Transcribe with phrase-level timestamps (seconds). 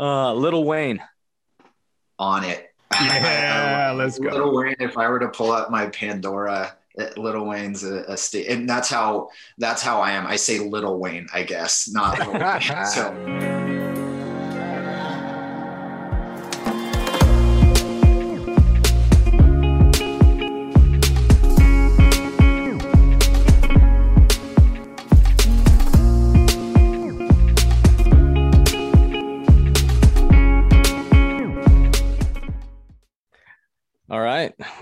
[0.00, 1.02] Uh, Little Wayne.
[2.18, 2.66] On it.
[3.00, 4.30] Yeah, let's go.
[4.30, 4.74] Little Wayne.
[4.80, 8.68] If I were to pull up my Pandora, uh, Little Wayne's a, a state, and
[8.68, 9.28] that's how
[9.58, 10.26] that's how I am.
[10.26, 12.86] I say Little Wayne, I guess, not Little Wayne.
[12.86, 13.59] So.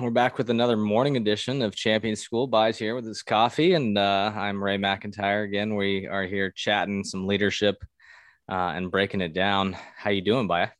[0.09, 2.47] We're back with another morning edition of Champion School.
[2.47, 5.77] Buys here with his coffee, and uh, I'm Ray McIntyre again.
[5.77, 7.85] We are here chatting some leadership
[8.51, 9.77] uh, and breaking it down.
[9.97, 10.73] How you doing, Byler?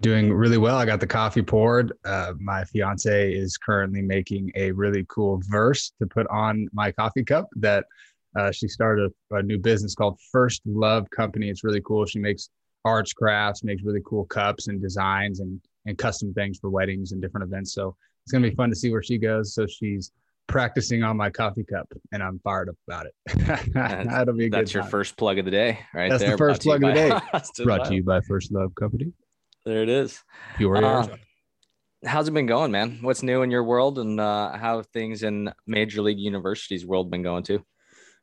[0.00, 0.76] Doing really well.
[0.76, 1.92] I got the coffee poured.
[2.04, 7.24] Uh, my fiance is currently making a really cool verse to put on my coffee
[7.24, 7.84] cup that
[8.38, 11.48] uh, she started a, a new business called First Love Company.
[11.50, 12.06] It's really cool.
[12.06, 12.48] She makes
[12.84, 17.20] arts, crafts, makes really cool cups and designs and and custom things for weddings and
[17.20, 17.74] different events.
[17.74, 19.54] So it's gonna be fun to see where she goes.
[19.54, 20.12] So she's
[20.48, 23.72] practicing on my coffee cup, and I'm fired up about it.
[23.74, 24.90] That'll be a That's your time.
[24.90, 27.64] first plug of the day, right That's the first plug of the day.
[27.64, 29.12] Brought to you by First Love Company.
[29.64, 30.20] There it is.
[30.56, 31.16] Peoria, Uh,
[32.04, 32.98] How's it been going, man?
[33.00, 37.10] What's new in your world, and uh, how have things in Major League University's world
[37.12, 37.64] been going too?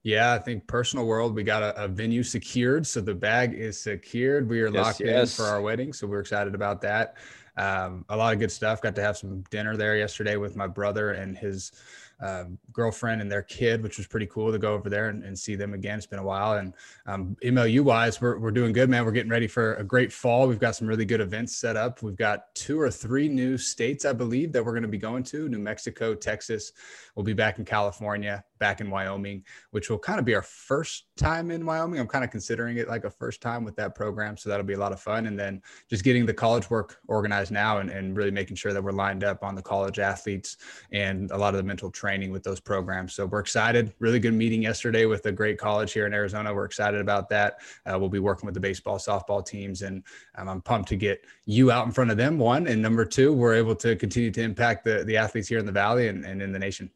[0.03, 2.85] Yeah, I think personal world, we got a, a venue secured.
[2.87, 4.49] So the bag is secured.
[4.49, 5.37] We are Yes, locked yes.
[5.39, 5.93] in for our wedding.
[5.93, 7.15] So we're excited about that.
[7.59, 8.81] Um, a lot of good stuff.
[8.81, 11.73] Got to have some dinner there yesterday with my brother and his
[12.21, 15.37] um, girlfriend and their kid, which was pretty cool to go over there and, and
[15.37, 15.97] see them again.
[15.97, 16.57] It's been a while.
[16.57, 16.73] And
[17.05, 19.05] um, MLU wise, we're, we're doing good, man.
[19.05, 20.47] We're getting ready for a great fall.
[20.47, 22.01] We've got some really good events set up.
[22.01, 25.23] We've got two or three new states, I believe, that we're going to be going
[25.23, 26.73] to New Mexico, Texas.
[27.15, 31.05] We'll be back in California, back in Wyoming, which will kind of be our first
[31.15, 31.99] time in Wyoming.
[31.99, 34.35] I'm kind of considering it like a first time with that program.
[34.35, 35.27] So that'll be a lot of fun.
[35.27, 38.83] And then just getting the college work organized now and, and really making sure that
[38.83, 40.57] we're lined up on the college athletes
[40.91, 43.13] and a lot of the mental training with those programs.
[43.13, 43.93] So we're excited.
[43.99, 46.53] Really good meeting yesterday with a great college here in Arizona.
[46.53, 47.59] We're excited about that.
[47.85, 50.03] Uh, we'll be working with the baseball, softball teams, and
[50.35, 52.39] um, I'm pumped to get you out in front of them.
[52.39, 55.65] One and number two, we're able to continue to impact the the athletes here in
[55.65, 56.89] the valley and, and in the nation.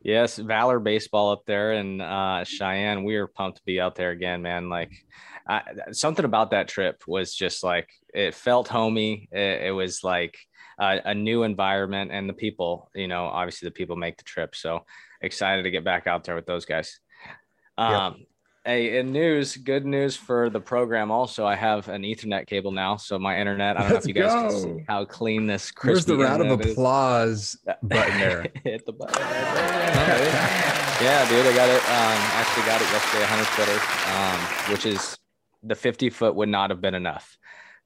[0.00, 3.04] Yes, Valor baseball up there in uh, Cheyenne.
[3.04, 4.68] We are pumped to be out there again, man.
[4.68, 4.92] Like
[5.48, 9.28] I, something about that trip was just like it felt homey.
[9.32, 10.36] It, it was like
[10.78, 14.54] a, a new environment, and the people, you know, obviously the people make the trip.
[14.54, 14.84] So
[15.20, 16.98] excited to get back out there with those guys.
[17.78, 18.26] Um,
[18.66, 21.10] Hey, in news, good news for the program.
[21.10, 23.76] Also, I have an Ethernet cable now, so my internet.
[23.76, 25.70] I don't Let's know if you guys can see how clean this.
[25.82, 26.72] Where's the round of internet is.
[26.72, 28.46] applause button there?
[28.64, 29.20] Hit the button.
[29.20, 31.82] yeah, dude, I got it.
[31.82, 33.78] Um, actually got it yesterday, 100 footer,
[34.16, 34.40] um,
[34.72, 35.18] which is
[35.62, 37.36] the 50 foot would not have been enough.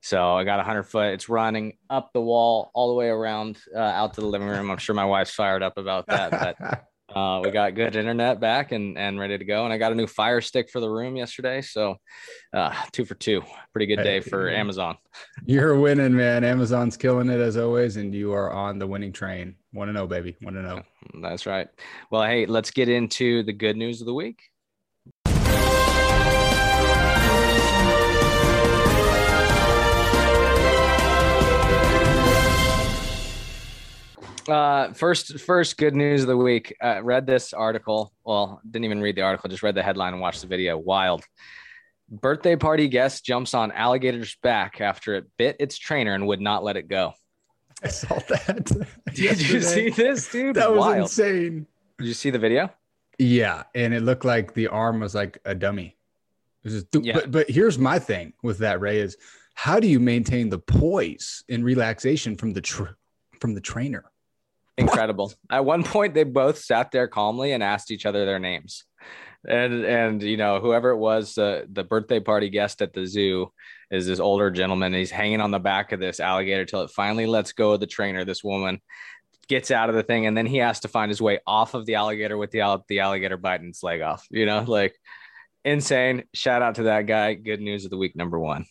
[0.01, 1.13] So I got a 100 foot.
[1.13, 4.71] It's running up the wall all the way around uh, out to the living room.
[4.71, 6.31] I'm sure my wife's fired up about that.
[6.31, 6.85] But
[7.17, 9.65] uh, we got good internet back and and ready to go.
[9.65, 11.61] And I got a new Fire Stick for the room yesterday.
[11.63, 11.97] So
[12.53, 13.43] uh, two for two.
[13.73, 14.97] Pretty good day for Amazon.
[15.45, 16.45] You're winning, man.
[16.45, 19.57] Amazon's killing it as always, and you are on the winning train.
[19.73, 20.37] Want to know, baby?
[20.43, 20.83] Want to know?
[21.21, 21.69] That's right.
[22.11, 24.43] Well, hey, let's get into the good news of the week.
[34.49, 36.75] Uh, first, first good news of the week.
[36.83, 38.13] Uh, read this article.
[38.25, 39.51] Well, didn't even read the article.
[39.51, 40.79] Just read the headline and watched the video.
[40.79, 41.23] Wild.
[42.11, 46.65] Birthday party guest jumps on alligator's back after it bit its trainer and would not
[46.65, 47.13] let it go.
[47.83, 48.87] I saw that.
[49.15, 50.57] Did you see this, dude?
[50.57, 50.99] That was Wild.
[51.03, 51.67] insane.
[51.99, 52.71] Did you see the video?
[53.19, 55.97] Yeah, and it looked like the arm was like a dummy.
[56.65, 57.15] It was just, Yeah.
[57.15, 59.17] But but here's my thing with that Ray is
[59.55, 62.95] how do you maintain the poise and relaxation from the tr-
[63.41, 64.05] from the trainer?
[64.79, 65.33] Incredible.
[65.51, 68.85] At one point, they both sat there calmly and asked each other their names.
[69.47, 73.53] And and you know whoever it was, uh, the birthday party guest at the zoo
[73.91, 74.93] is this older gentleman.
[74.93, 77.87] He's hanging on the back of this alligator till it finally lets go of the
[77.87, 78.25] trainer.
[78.25, 78.81] This woman
[79.49, 81.87] gets out of the thing, and then he has to find his way off of
[81.87, 84.27] the alligator with the al- the alligator biting its leg off.
[84.31, 84.95] You know, like
[85.65, 86.25] insane.
[86.35, 87.35] Shout out to that guy.
[87.35, 88.67] Good news of the week number one.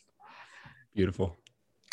[0.94, 1.36] Beautiful.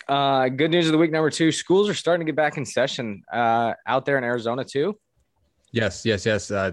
[0.08, 1.50] Uh, good news of the week number two.
[1.50, 4.98] Schools are starting to get back in session uh, out there in Arizona too.
[5.72, 6.50] Yes, yes, yes.
[6.50, 6.72] Uh,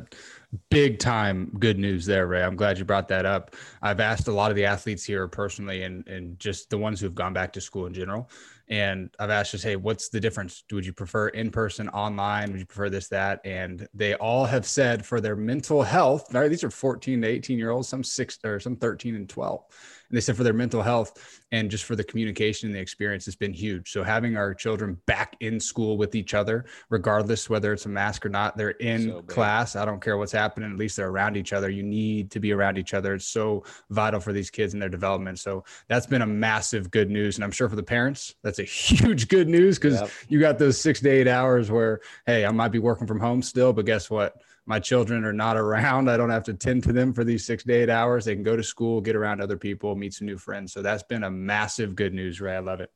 [0.69, 2.43] big time good news there, Ray.
[2.43, 3.55] I'm glad you brought that up.
[3.81, 7.15] I've asked a lot of the athletes here personally and, and just the ones who've
[7.15, 8.29] gone back to school in general.
[8.67, 10.63] And I've asked just, hey, what's the difference?
[10.71, 12.51] Would you prefer in person, online?
[12.51, 13.41] Would you prefer this, that?
[13.43, 16.27] And they all have said for their mental health?
[16.29, 19.63] These are 14 to 18 year olds, some six or some 13 and 12.
[20.11, 23.27] And they said for their mental health and just for the communication and the experience,
[23.27, 23.91] it's been huge.
[23.91, 28.25] So having our children back in school with each other, regardless whether it's a mask
[28.25, 29.77] or not, they're in so class.
[29.77, 30.69] I don't care what's happening.
[30.69, 31.69] At least they're around each other.
[31.69, 33.13] You need to be around each other.
[33.13, 35.39] It's so vital for these kids and their development.
[35.39, 37.37] So that's been a massive good news.
[37.37, 40.09] And I'm sure for the parents, that's a huge good news because yep.
[40.27, 43.41] you got those six to eight hours where, hey, I might be working from home
[43.41, 44.35] still, but guess what?
[44.71, 46.09] My children are not around.
[46.09, 48.23] I don't have to tend to them for these six to eight hours.
[48.23, 50.71] They can go to school, get around other people, meet some new friends.
[50.71, 52.55] So that's been a massive good news, Ray.
[52.55, 52.89] I love it.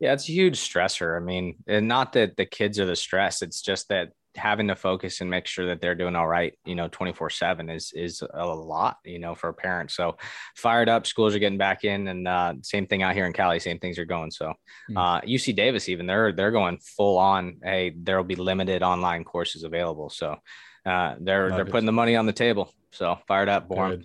[0.00, 1.16] Yeah, it's a huge stressor.
[1.16, 4.76] I mean, and not that the kids are the stress, it's just that having to
[4.76, 8.22] focus and make sure that they're doing all right, you know, 24 seven is, is
[8.34, 9.90] a lot, you know, for a parent.
[9.90, 10.16] So
[10.56, 13.60] fired up schools are getting back in and uh, same thing out here in Cali,
[13.60, 14.30] same things are going.
[14.30, 14.54] So
[14.88, 14.96] hmm.
[14.96, 17.58] uh, UC Davis, even they're, they're going full on.
[17.62, 20.10] Hey, there'll be limited online courses available.
[20.10, 20.36] So
[20.84, 21.70] uh, they're, Love they're it.
[21.70, 22.72] putting the money on the table.
[22.92, 24.04] So fired up, born.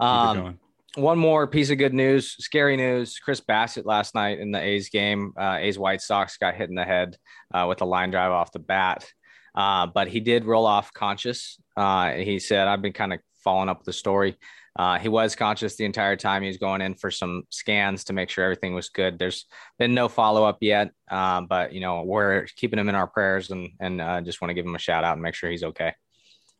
[0.00, 0.58] Um,
[0.94, 3.18] one more piece of good news, scary news.
[3.18, 6.74] Chris Bassitt last night in the A's game, uh, A's White Sox got hit in
[6.74, 7.16] the head
[7.52, 9.08] uh, with a line drive off the bat.
[9.54, 11.58] Uh, but he did roll off conscious.
[11.76, 14.36] Uh, he said, I've been kind of following up the story.
[14.78, 16.42] Uh, he was conscious the entire time.
[16.42, 19.18] He was going in for some scans to make sure everything was good.
[19.18, 19.46] There's
[19.76, 23.50] been no follow up yet, um, but you know we're keeping him in our prayers
[23.50, 25.64] and and uh, just want to give him a shout out and make sure he's
[25.64, 25.94] okay.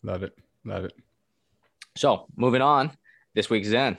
[0.02, 0.94] Love it, love it.
[1.96, 2.90] So moving on,
[3.34, 3.98] this week's Zen.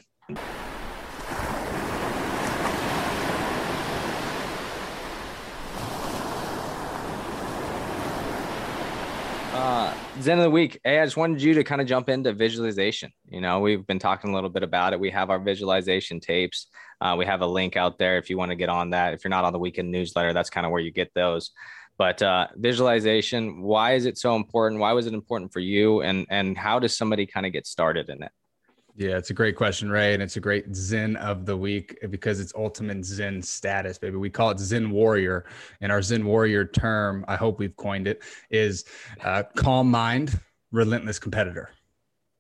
[10.20, 10.80] Uh, Zen of the week.
[10.84, 13.12] Hey, I just wanted you to kind of jump into visualization.
[13.30, 15.00] You know, we've been talking a little bit about it.
[15.00, 16.68] We have our visualization tapes.
[17.00, 19.14] Uh, we have a link out there if you want to get on that.
[19.14, 21.52] If you're not on the weekend newsletter, that's kind of where you get those.
[21.98, 24.82] But uh, visualization, why is it so important?
[24.82, 26.02] Why was it important for you?
[26.02, 28.32] And and how does somebody kind of get started in it?
[29.00, 32.42] Yeah, it's a great question, Ray, and it's a great Zen of the week because
[32.42, 34.18] it's ultimate Zen status, baby.
[34.18, 35.46] We call it Zen Warrior,
[35.80, 38.84] and our Zen Warrior term, I hope we've coined it, is
[39.24, 40.38] uh, calm mind,
[40.74, 41.70] relentless competitor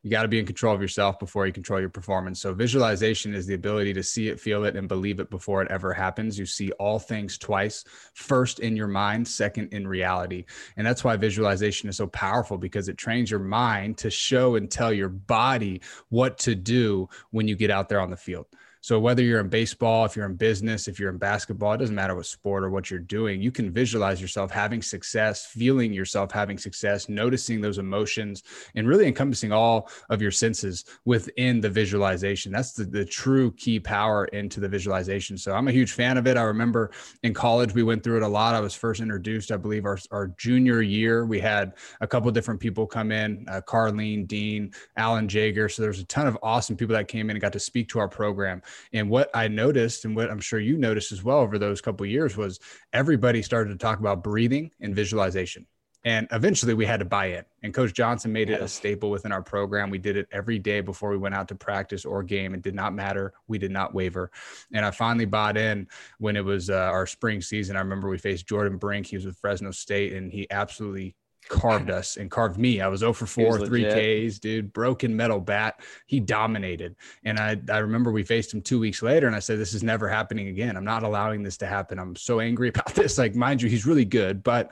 [0.01, 2.39] you got to be in control of yourself before you control your performance.
[2.39, 5.69] So visualization is the ability to see it, feel it, and believe it before it
[5.69, 6.39] ever happens.
[6.39, 10.45] You see all things twice, first in your mind, second in reality.
[10.77, 14.71] And that's why visualization is so powerful because it trains your mind to show and
[14.71, 18.45] tell your body what to do when you get out there on the field.
[18.81, 21.95] So whether you're in baseball, if you're in business, if you're in basketball, it doesn't
[21.95, 23.41] matter what sport or what you're doing.
[23.41, 28.43] You can visualize yourself having success, feeling yourself having success, noticing those emotions,
[28.75, 32.51] and really encompassing all of your senses within the visualization.
[32.51, 35.37] That's the, the true key power into the visualization.
[35.37, 36.37] So I'm a huge fan of it.
[36.37, 36.91] I remember
[37.23, 38.55] in college, we went through it a lot.
[38.55, 41.25] I was first introduced, I believe, our, our junior year.
[41.25, 45.67] We had a couple different people come in, uh, Carlene, Dean, Alan Jaeger.
[45.67, 47.99] So there's a ton of awesome people that came in and got to speak to
[47.99, 48.61] our program.
[48.93, 52.05] And what I noticed, and what I'm sure you noticed as well over those couple
[52.05, 52.59] years, was
[52.93, 55.67] everybody started to talk about breathing and visualization.
[56.05, 57.43] And eventually we had to buy in.
[57.61, 59.89] And Coach Johnson made it a staple within our program.
[59.89, 62.53] We did it every day before we went out to practice or game.
[62.53, 63.33] It did not matter.
[63.47, 64.31] We did not waver.
[64.73, 65.87] And I finally bought in
[66.17, 67.75] when it was uh, our spring season.
[67.75, 69.07] I remember we faced Jordan Brink.
[69.07, 71.15] He was with Fresno State, and he absolutely
[71.49, 72.79] carved us and carved me.
[72.79, 73.83] I was 0 for 4, three
[74.29, 75.81] Ks, dude, broken metal bat.
[76.07, 76.95] He dominated.
[77.25, 79.83] And I, I remember we faced him two weeks later and I said, This is
[79.83, 80.77] never happening again.
[80.77, 81.99] I'm not allowing this to happen.
[81.99, 83.17] I'm so angry about this.
[83.17, 84.71] Like, mind you, he's really good, but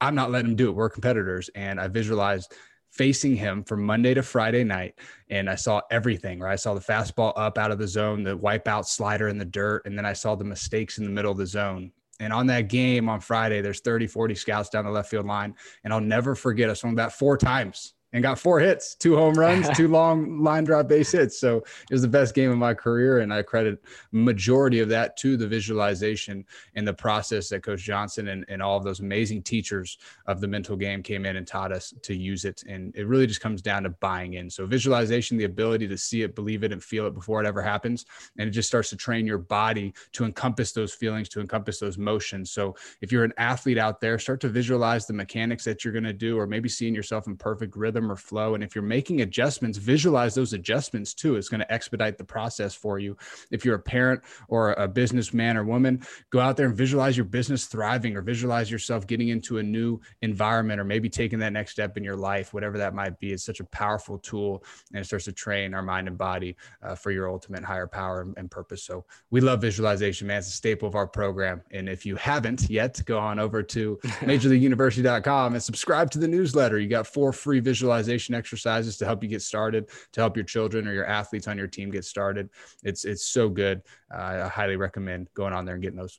[0.00, 0.72] I'm not letting him do it.
[0.72, 1.48] We're competitors.
[1.54, 2.52] And I visualized
[2.90, 4.94] facing him from Monday to Friday night.
[5.28, 6.52] And I saw everything, right?
[6.52, 9.82] I saw the fastball up out of the zone, the wipeout slider in the dirt.
[9.84, 11.92] And then I saw the mistakes in the middle of the zone.
[12.20, 15.54] And on that game on Friday, there's 30, 40 scouts down the left field line.
[15.82, 19.34] And I'll never forget, I swung that four times and got four hits, two home
[19.34, 21.38] runs, two long line drive base hits.
[21.38, 23.18] So it was the best game of my career.
[23.18, 26.44] And I credit majority of that to the visualization
[26.76, 30.46] and the process that Coach Johnson and, and all of those amazing teachers of the
[30.46, 32.62] mental game came in and taught us to use it.
[32.68, 34.48] And it really just comes down to buying in.
[34.48, 37.62] So visualization, the ability to see it, believe it, and feel it before it ever
[37.62, 38.06] happens.
[38.38, 41.98] And it just starts to train your body to encompass those feelings, to encompass those
[41.98, 42.52] motions.
[42.52, 46.04] So if you're an athlete out there, start to visualize the mechanics that you're going
[46.04, 48.54] to do, or maybe seeing yourself in perfect rhythm rhythm or flow.
[48.54, 51.36] And if you're making adjustments, visualize those adjustments too.
[51.36, 53.16] It's going to expedite the process for you.
[53.50, 57.26] If you're a parent or a businessman or woman, go out there and visualize your
[57.26, 61.72] business thriving or visualize yourself getting into a new environment or maybe taking that next
[61.72, 63.32] step in your life, whatever that might be.
[63.32, 66.94] It's such a powerful tool and it starts to train our mind and body uh,
[66.94, 68.82] for your ultimate higher power and, and purpose.
[68.82, 70.38] So we love visualization, man.
[70.38, 71.62] It's a staple of our program.
[71.70, 76.78] And if you haven't yet, go on over to majorleagueuniversity.com and subscribe to the newsletter.
[76.78, 80.44] You got four free visual visualization exercises to help you get started, to help your
[80.44, 82.48] children or your athletes on your team get started.
[82.82, 83.82] It's it's so good.
[84.12, 86.18] Uh, I highly recommend going on there and getting those.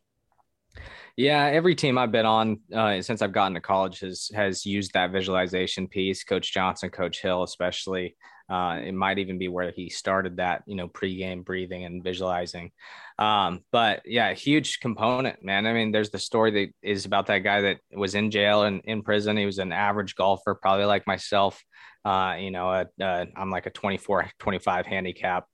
[1.18, 4.94] Yeah, every team I've been on uh, since I've gotten to college has has used
[4.94, 6.24] that visualization piece.
[6.24, 8.16] Coach Johnson, Coach Hill, especially.
[8.50, 12.72] Uh, it might even be where he started that, you know, pregame breathing and visualizing.
[13.18, 15.66] Um, but yeah, huge component, man.
[15.66, 18.82] I mean, there's the story that is about that guy that was in jail and
[18.86, 19.38] in prison.
[19.38, 21.64] He was an average golfer, probably like myself.
[22.04, 25.46] Uh, you know, I'm like a 24, 25 handicap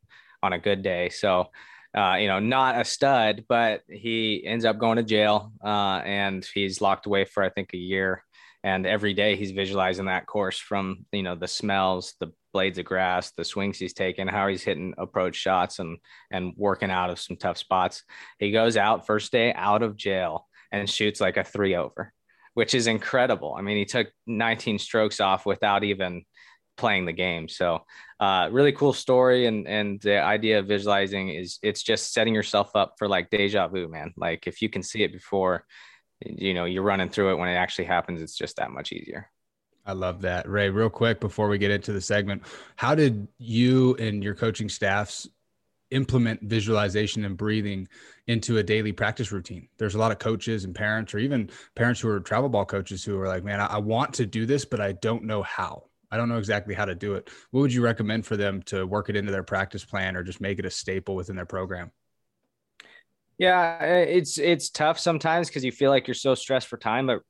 [0.43, 1.10] on a good day.
[1.10, 1.48] So,
[1.95, 6.45] uh, you know, not a stud, but he ends up going to jail uh, and
[6.53, 8.24] he's locked away for, I think, a year.
[8.63, 12.85] And every day he's visualizing that course from, you know, the smells, the blades of
[12.85, 15.97] grass, the swings he's taking, how he's hitting approach shots and,
[16.29, 18.03] and working out of some tough spots.
[18.37, 22.13] He goes out first day out of jail and shoots like a three over,
[22.53, 23.55] which is incredible.
[23.57, 26.23] I mean, he took 19 strokes off without even
[26.77, 27.47] playing the game.
[27.47, 27.85] So
[28.19, 29.47] uh, really cool story.
[29.47, 33.67] And, and the idea of visualizing is it's just setting yourself up for like deja
[33.67, 34.13] vu, man.
[34.17, 35.65] Like if you can see it before,
[36.25, 39.29] you know, you're running through it when it actually happens, it's just that much easier.
[39.85, 40.47] I love that.
[40.47, 42.43] Ray, real quick before we get into the segment,
[42.75, 45.27] how did you and your coaching staffs
[45.91, 47.87] implement visualization and breathing
[48.27, 49.67] into a daily practice routine.
[49.77, 53.03] There's a lot of coaches and parents, or even parents who are travel ball coaches
[53.03, 55.83] who are like, man, I, want to do this, but I don't know how.
[56.09, 57.29] I don't know exactly how to do it.
[57.51, 60.41] What would you recommend for them to work it into their practice plan or just
[60.41, 61.91] make it a staple within their program?
[63.38, 67.21] Yeah, it's it's tough sometimes because you feel like you're so stressed for time, but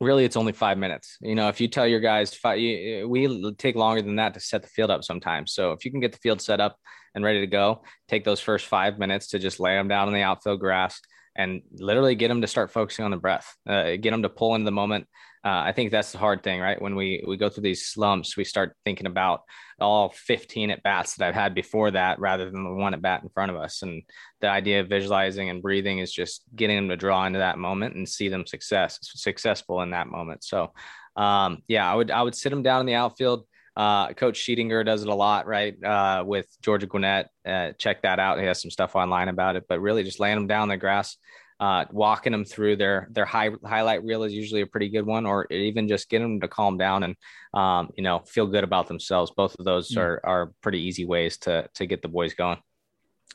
[0.00, 1.16] really it's only five minutes.
[1.20, 4.62] You know, if you tell your guys five, we take longer than that to set
[4.62, 5.52] the field up sometimes.
[5.52, 6.76] So if you can get the field set up
[7.14, 10.14] and ready to go, take those first five minutes to just lay them down on
[10.14, 11.00] the outfield grass
[11.36, 14.54] and literally get them to start focusing on the breath, uh, get them to pull
[14.54, 15.06] into the moment,
[15.44, 16.80] uh, I think that's the hard thing, right?
[16.80, 19.42] When we we go through these slumps, we start thinking about
[19.78, 23.22] all 15 at bats that I've had before that, rather than the one at bat
[23.22, 23.82] in front of us.
[23.82, 24.02] And
[24.40, 27.94] the idea of visualizing and breathing is just getting them to draw into that moment
[27.94, 30.44] and see them success successful in that moment.
[30.44, 30.72] So,
[31.14, 33.46] um, yeah, I would I would sit them down in the outfield.
[33.76, 35.74] Uh, Coach Sheetinger does it a lot, right?
[35.84, 37.28] Uh, with Georgia Gwinnett.
[37.44, 38.38] Uh, check that out.
[38.38, 41.18] He has some stuff online about it, but really just laying them down the grass
[41.60, 45.26] uh, walking them through their their high, highlight reel is usually a pretty good one,
[45.26, 47.16] or even just getting them to calm down and
[47.54, 49.32] um, you know feel good about themselves.
[49.36, 49.98] Both of those mm.
[49.98, 52.58] are are pretty easy ways to to get the boys going.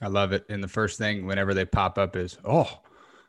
[0.01, 0.45] I love it.
[0.49, 2.79] And the first thing whenever they pop up is, oh,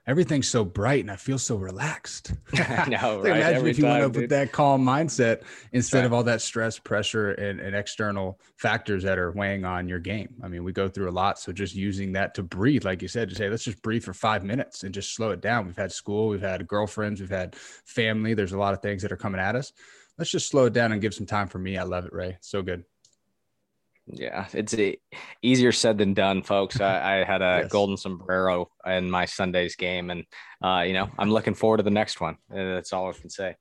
[0.06, 2.32] everything's so bright and I feel so relaxed.
[2.54, 3.36] I know, right?
[3.36, 4.22] Imagine Every if you time, went up dude.
[4.22, 5.42] with that calm mindset
[5.72, 6.06] instead right.
[6.06, 10.34] of all that stress, pressure, and, and, external factors that are weighing on your game.
[10.42, 11.38] I mean, we go through a lot.
[11.38, 14.12] So just using that to breathe, like you said, to say, let's just breathe for
[14.12, 15.66] five minutes and just slow it down.
[15.66, 18.34] We've had school, we've had girlfriends, we've had family.
[18.34, 19.72] There's a lot of things that are coming at us.
[20.18, 21.78] Let's just slow it down and give some time for me.
[21.78, 22.36] I love it, Ray.
[22.40, 22.84] So good.
[24.12, 24.98] Yeah, it's a,
[25.42, 26.80] easier said than done, folks.
[26.80, 27.70] I, I had a yes.
[27.70, 30.24] golden sombrero in my Sunday's game, and
[30.62, 32.36] uh, you know I'm looking forward to the next one.
[32.48, 33.56] That's all I can say.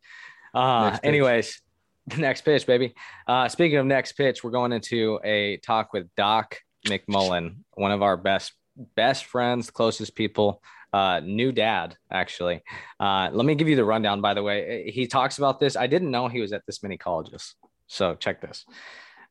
[0.54, 1.62] Uh, anyways,
[2.08, 2.94] the next pitch, baby.
[3.28, 8.02] Uh, speaking of next pitch, we're going into a talk with Doc McMullen, one of
[8.02, 8.54] our best
[8.96, 10.62] best friends, closest people.
[10.92, 12.64] Uh, new dad, actually.
[13.00, 14.22] Uh, let me give you the rundown.
[14.22, 15.76] By the way, he talks about this.
[15.76, 17.54] I didn't know he was at this many colleges.
[17.86, 18.66] So check this.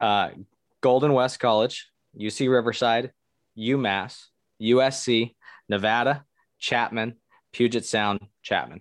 [0.01, 0.31] Uh,
[0.81, 3.13] Golden West College, UC Riverside,
[3.59, 4.27] UMass,
[4.61, 5.35] USC,
[5.69, 6.25] Nevada,
[6.59, 7.17] Chapman,
[7.53, 8.81] Puget Sound, Chapman.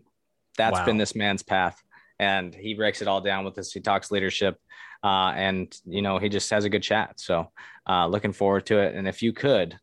[0.58, 0.86] That's wow.
[0.86, 1.82] been this man's path.
[2.20, 3.72] And he breaks it all down with us.
[3.72, 4.60] He talks leadership
[5.04, 7.20] uh, and, you know, he just has a good chat.
[7.20, 7.52] So
[7.88, 8.96] uh, looking forward to it.
[8.96, 9.80] And if you could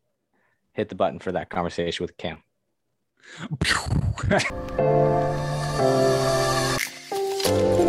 [0.73, 2.43] hit the button for that conversation with Cam.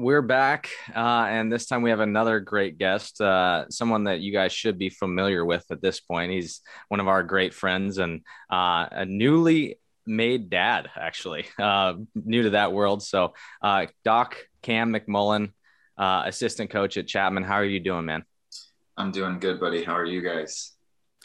[0.00, 4.32] we're back, uh, and this time we have another great guest, uh, someone that you
[4.32, 6.32] guys should be familiar with at this point.
[6.32, 12.44] He's one of our great friends and uh, a newly made dad, actually, uh, new
[12.44, 13.02] to that world.
[13.02, 15.52] So, uh, Doc Cam McMullen,
[15.98, 17.44] uh, assistant coach at Chapman.
[17.44, 18.24] How are you doing, man?
[18.96, 19.84] I'm doing good, buddy.
[19.84, 20.72] How are you guys?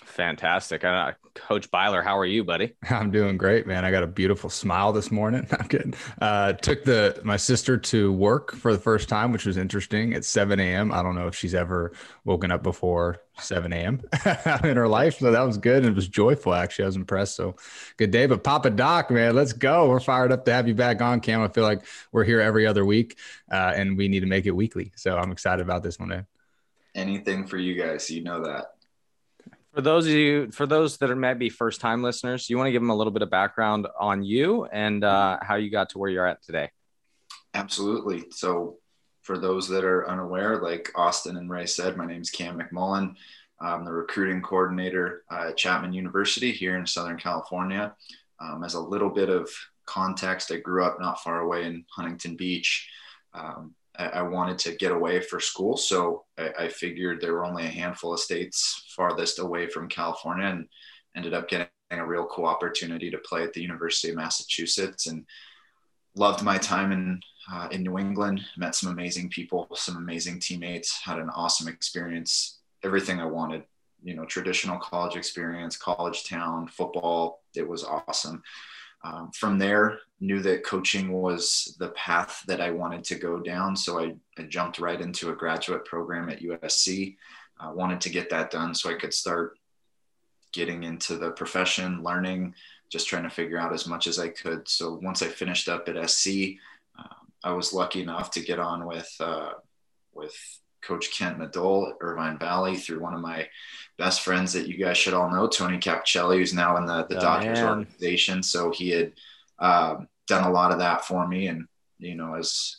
[0.03, 0.83] Fantastic.
[0.83, 2.73] Uh, Coach Byler, how are you, buddy?
[2.89, 3.85] I'm doing great, man.
[3.85, 5.47] I got a beautiful smile this morning.
[5.59, 5.95] I'm good.
[6.21, 10.25] Uh, took the my sister to work for the first time, which was interesting at
[10.25, 10.91] 7 a.m.
[10.91, 14.01] I don't know if she's ever woken up before 7 a.m.
[14.63, 15.19] in her life.
[15.19, 15.79] So that was good.
[15.79, 16.83] And it was joyful, actually.
[16.83, 17.35] I was impressed.
[17.35, 17.55] So
[17.97, 18.25] good day.
[18.25, 19.89] But Papa Doc, man, let's go.
[19.89, 21.41] We're fired up to have you back on, Cam.
[21.41, 23.17] I feel like we're here every other week
[23.51, 24.91] uh, and we need to make it weekly.
[24.95, 26.27] So I'm excited about this one, man.
[26.93, 28.09] Anything for you guys.
[28.09, 28.74] You know that
[29.75, 32.71] For those of you, for those that are maybe first time listeners, you want to
[32.71, 35.97] give them a little bit of background on you and uh, how you got to
[35.97, 36.69] where you're at today.
[37.53, 38.23] Absolutely.
[38.31, 38.77] So,
[39.23, 43.15] for those that are unaware, like Austin and Ray said, my name is Cam McMullen.
[43.59, 47.93] I'm the recruiting coordinator at Chapman University here in Southern California.
[48.39, 49.49] Um, as a little bit of
[49.85, 52.89] context, I grew up not far away in Huntington Beach.
[53.33, 57.63] Um, I, wanted to get away for school, so I, I, figured there were only
[57.63, 60.67] a handful of states farthest away from California, and
[61.15, 65.25] ended up getting a real cool opportunity to play at the University of Massachusetts, and
[66.15, 67.19] loved my time in
[67.51, 68.41] uh, in New England.
[68.57, 70.99] Met some amazing people, some amazing teammates.
[71.01, 72.59] Had an awesome experience.
[72.83, 73.63] Everything I wanted.
[74.03, 77.43] You know, traditional college experience, college town, football.
[77.55, 78.43] It was awesome.
[79.03, 83.75] Um, from there, knew that coaching was the path that I wanted to go down.
[83.75, 87.17] So I, I jumped right into a graduate program at USC.
[87.59, 89.57] Uh, wanted to get that done so I could start
[90.51, 92.55] getting into the profession, learning,
[92.89, 94.67] just trying to figure out as much as I could.
[94.67, 96.57] So once I finished up at SC,
[96.97, 99.51] um, I was lucky enough to get on with uh,
[100.13, 100.35] with
[100.85, 103.47] Coach Kent Madole at Irvine Valley through one of my
[103.97, 107.17] best friends that you guys should all know, Tony Capicelli, who's now in the, the
[107.17, 107.67] oh, Dodgers man.
[107.67, 108.43] organization.
[108.43, 109.13] So he had
[109.59, 111.47] um, done a lot of that for me.
[111.47, 111.67] And,
[111.99, 112.77] you know, as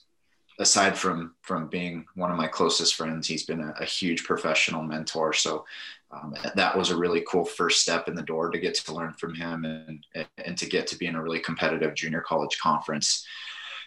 [0.58, 4.82] aside from, from being one of my closest friends, he's been a, a huge professional
[4.82, 5.32] mentor.
[5.32, 5.64] So
[6.10, 9.12] um, that was a really cool first step in the door to get to learn
[9.14, 10.04] from him and,
[10.38, 13.26] and to get to be in a really competitive junior college conference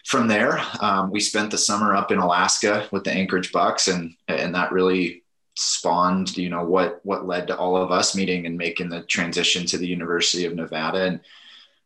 [0.06, 4.14] from there, um, we spent the summer up in Alaska with the Anchorage Bucks, and
[4.28, 5.24] and that really
[5.56, 9.66] spawned, you know, what what led to all of us meeting and making the transition
[9.66, 11.04] to the University of Nevada.
[11.04, 11.20] And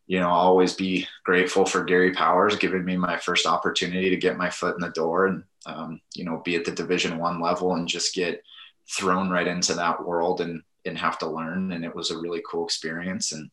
[0.07, 4.17] you know, I'll always be grateful for Gary Powers giving me my first opportunity to
[4.17, 7.41] get my foot in the door and um, you know be at the Division One
[7.41, 8.43] level and just get
[8.91, 11.73] thrown right into that world and and have to learn.
[11.73, 13.33] And it was a really cool experience.
[13.33, 13.51] And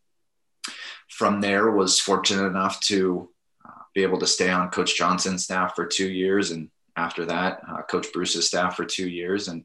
[1.07, 3.29] from there, was fortunate enough to
[3.93, 7.81] be able to stay on Coach Johnson's staff for two years, and after that, uh,
[7.83, 9.63] Coach Bruce's staff for two years, and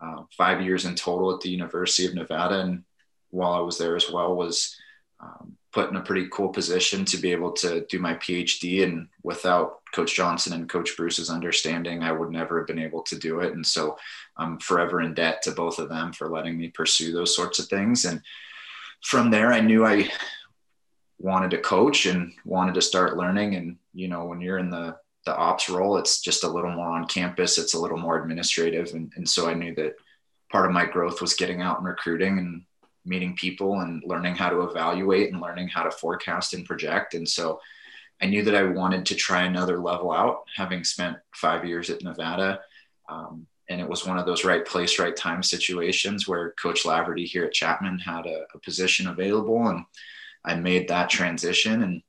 [0.00, 2.60] uh, five years in total at the University of Nevada.
[2.60, 2.84] And
[3.30, 4.76] while I was there as well, was
[5.20, 8.84] um, put in a pretty cool position to be able to do my PhD.
[8.84, 13.18] And without Coach Johnson and Coach Bruce's understanding, I would never have been able to
[13.18, 13.54] do it.
[13.54, 13.96] And so
[14.36, 17.66] I'm forever in debt to both of them for letting me pursue those sorts of
[17.66, 18.04] things.
[18.04, 18.20] And
[19.02, 20.08] from there, I knew I
[21.18, 23.54] wanted to coach and wanted to start learning.
[23.54, 26.88] And, you know, when you're in the, the ops role, it's just a little more
[26.88, 27.58] on campus.
[27.58, 28.92] It's a little more administrative.
[28.92, 29.96] And, and so I knew that
[30.50, 32.62] part of my growth was getting out and recruiting and
[33.06, 37.14] meeting people and learning how to evaluate and learning how to forecast and project.
[37.14, 37.60] And so
[38.22, 42.02] I knew that I wanted to try another level out, having spent five years at
[42.02, 42.60] Nevada.
[43.08, 47.26] Um, and it was one of those right place, right time situations where Coach Laverty
[47.26, 49.68] here at Chapman had a, a position available.
[49.68, 49.84] And
[50.44, 52.02] I made that transition and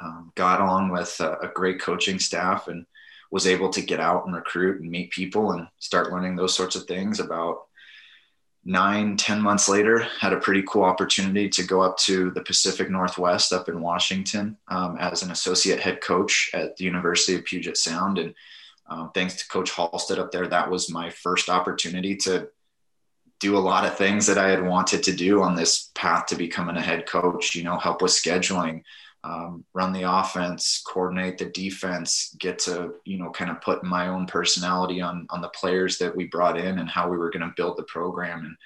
[0.00, 2.86] um, got on with a, a, great coaching staff and
[3.30, 6.76] was able to get out and recruit and meet people and start learning those sorts
[6.76, 7.20] of things.
[7.20, 7.66] About
[8.64, 12.90] nine ten months later had a pretty cool opportunity to go up to the pacific
[12.90, 17.76] northwest up in washington um, as an associate head coach at the university of puget
[17.76, 18.18] sound.
[18.18, 18.34] And
[18.88, 22.48] um, thanks to coach halstead up there that was my first opportunity to
[23.38, 26.36] do a lot of things that I had wanted to do on this path to
[26.36, 28.82] becoming a head coach, you know, help with scheduling,
[29.24, 34.08] um, run the offense, coordinate the defense, get to, you know, kind of put my
[34.08, 37.42] own personality on, on the players that we brought in and how we were going
[37.42, 38.44] to build the program.
[38.44, 38.56] And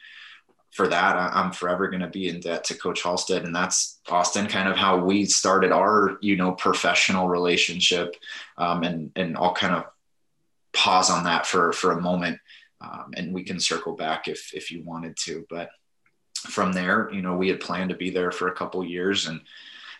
[0.71, 3.45] for that, I, am forever going to be in debt to coach Halstead.
[3.45, 8.15] And that's Austin kind of how we started our, you know, professional relationship.
[8.57, 9.85] Um, and, and I'll kind of
[10.73, 12.39] pause on that for, for a moment
[12.81, 15.47] um, and we can circle back if if you wanted to.
[15.51, 15.71] But
[16.35, 19.41] from there, you know, we had planned to be there for a couple years, and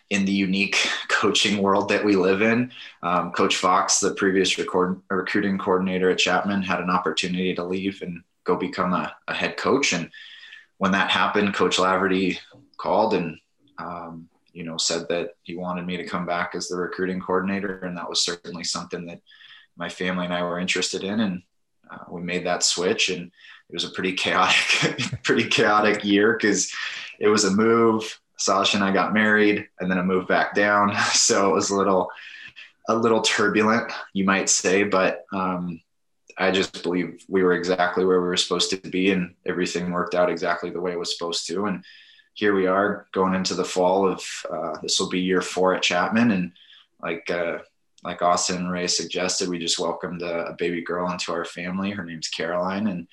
[0.09, 5.01] in the unique coaching world that we live in, um, Coach Fox, the previous record,
[5.09, 9.57] recruiting coordinator at Chapman, had an opportunity to leave and go become a, a head
[9.57, 9.93] coach.
[9.93, 10.09] And
[10.77, 12.37] when that happened, Coach Laverty
[12.77, 13.37] called and
[13.77, 17.79] um, you know said that he wanted me to come back as the recruiting coordinator,
[17.79, 19.21] and that was certainly something that
[19.77, 21.19] my family and I were interested in.
[21.21, 21.43] And
[21.91, 26.71] uh, we made that switch and it was a pretty chaotic pretty chaotic year because
[27.19, 28.19] it was a move.
[28.37, 30.95] Sasha and i got married and then a move back down.
[31.13, 32.09] So it was a little
[32.89, 35.79] a little turbulent you might say but um,
[36.37, 40.15] i just believe we were exactly where we were supposed to be and everything worked
[40.15, 41.65] out exactly the way it was supposed to.
[41.65, 41.85] And
[42.33, 45.83] here we are going into the fall of uh, this will be year four at
[45.83, 46.51] chapman and
[47.01, 47.59] like uh,
[48.03, 51.91] like Austin and Ray suggested, we just welcomed a, a, baby girl into our family.
[51.91, 53.07] Her name's Caroline, and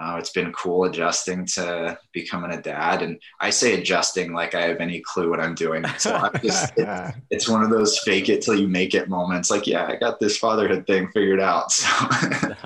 [0.00, 3.02] uh, it's been cool adjusting to becoming a dad.
[3.02, 5.84] And I say adjusting like I have any clue what I'm doing.
[5.98, 9.50] So I'm just, it's, it's, one of those fake it till you make it moments.
[9.50, 11.72] Like, yeah, I got this fatherhood thing figured out.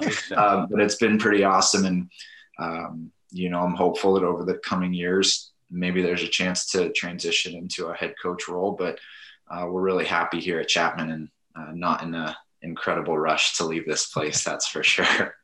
[0.04, 1.84] So, um, but it's been pretty awesome.
[1.86, 2.10] And,
[2.58, 6.92] um, you know, I'm hopeful that over the coming years, maybe there's a chance to
[6.92, 8.72] transition into a head coach role.
[8.72, 8.98] But
[9.50, 13.64] uh, we're really happy here at Chapman and uh, not in a incredible rush to
[13.64, 14.42] leave this place.
[14.42, 15.34] That's for sure.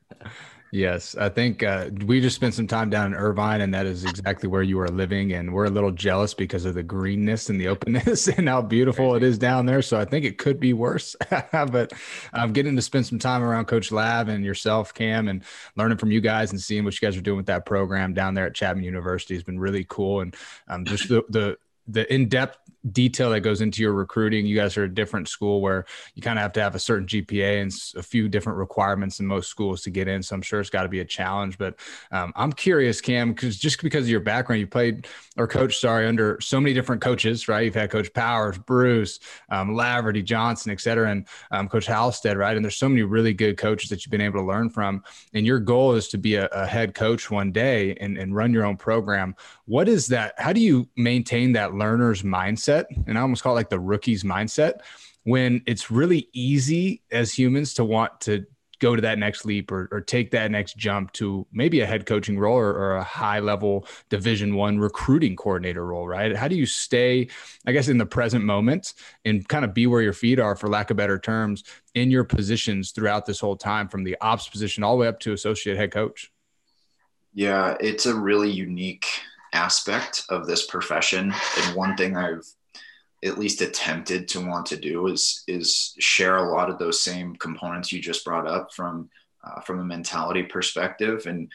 [0.73, 4.05] Yes, I think uh, we just spent some time down in Irvine, and that is
[4.05, 5.33] exactly where you are living.
[5.33, 9.17] And we're a little jealous because of the greenness and the openness and how beautiful
[9.17, 9.83] it is down there.
[9.83, 11.17] So I think it could be worse.
[11.53, 11.93] but
[12.33, 15.43] I'm getting to spend some time around Coach Lav and yourself, Cam, and
[15.75, 18.35] learning from you guys and seeing what you guys are doing with that program down
[18.35, 20.21] there at Chapman University has been really cool.
[20.21, 20.37] And
[20.69, 22.59] um, just the, the the in-depth
[22.93, 24.47] detail that goes into your recruiting.
[24.47, 27.07] You guys are a different school where you kind of have to have a certain
[27.07, 30.23] GPA and a few different requirements in most schools to get in.
[30.23, 31.59] So I'm sure it's got to be a challenge.
[31.59, 31.77] But
[32.11, 36.07] um, I'm curious, Cam, because just because of your background, you played or coached, sorry,
[36.07, 37.65] under so many different coaches, right?
[37.65, 42.57] You've had Coach Powers, Bruce, um, Laverty, Johnson, et cetera, and um, Coach Halstead, right?
[42.57, 45.03] And there's so many really good coaches that you've been able to learn from.
[45.35, 48.53] And your goal is to be a, a head coach one day and, and run
[48.53, 49.35] your own program.
[49.67, 50.35] What is that?
[50.39, 52.70] How do you maintain that learner's mindset?
[53.07, 54.81] And I almost call it like the rookie's mindset
[55.25, 58.47] when it's really easy as humans to want to
[58.81, 62.07] go to that next leap or, or take that next jump to maybe a head
[62.07, 66.35] coaching role or, or a high level division one recruiting coordinator role right?
[66.35, 67.29] How do you stay
[67.67, 70.69] i guess in the present moment and kind of be where your feet are for
[70.69, 71.63] lack of better terms
[71.95, 75.21] in your positions throughout this whole time from the ops position all the way up
[75.21, 76.33] to associate head coach?
[77.35, 79.07] Yeah it's a really unique
[79.53, 82.47] aspect of this profession and one thing i've
[83.23, 87.37] at least attempted to want to do is is share a lot of those same
[87.37, 89.11] components you just brought up from
[89.45, 91.27] uh, from a mentality perspective.
[91.27, 91.51] And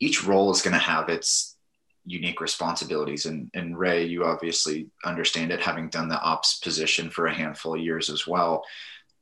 [0.00, 1.56] each role is going to have its
[2.04, 3.26] unique responsibilities.
[3.26, 7.74] And and ray you obviously understand it having done the ops position for a handful
[7.74, 8.64] of years as well.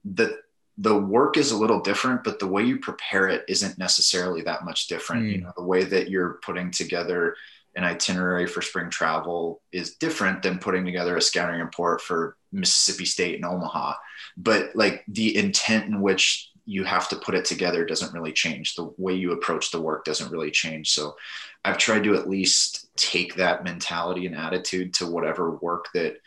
[0.05, 0.38] The
[0.79, 4.64] the work is a little different but the way you prepare it isn't necessarily that
[4.64, 5.25] much different.
[5.25, 5.33] Mm.
[5.33, 7.37] you know the way that you're putting together
[7.81, 13.07] an itinerary for spring travel is different than putting together a scouting report for Mississippi
[13.07, 13.95] State and Omaha.
[14.37, 18.75] But like the intent in which you have to put it together doesn't really change.
[18.75, 20.90] The way you approach the work doesn't really change.
[20.90, 21.16] So
[21.64, 26.19] I've tried to at least take that mentality and attitude to whatever work that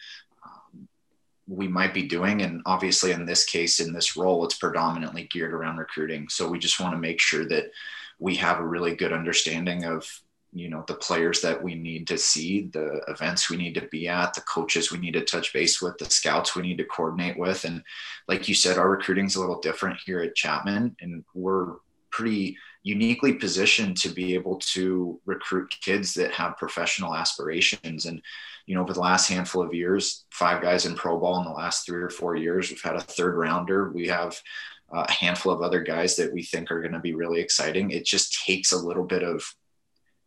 [0.43, 0.87] um,
[1.47, 2.41] we might be doing.
[2.41, 6.27] And obviously, in this case, in this role, it's predominantly geared around recruiting.
[6.29, 7.71] So we just want to make sure that
[8.19, 10.09] we have a really good understanding of
[10.53, 14.07] you know the players that we need to see the events we need to be
[14.07, 17.37] at the coaches we need to touch base with the scouts we need to coordinate
[17.37, 17.65] with.
[17.65, 17.83] And
[18.27, 21.75] like you said our recruiting is a little different here at chapman and we're
[22.11, 28.05] pretty uniquely positioned to be able to recruit kids that have professional aspirations.
[28.05, 28.21] And
[28.67, 31.51] you know over the last handful of years five guys in pro ball in the
[31.51, 33.89] last three or four years we've had a third rounder.
[33.91, 34.39] We have
[34.93, 37.89] uh, a handful of other guys that we think are going to be really exciting.
[37.89, 39.43] It just takes a little bit of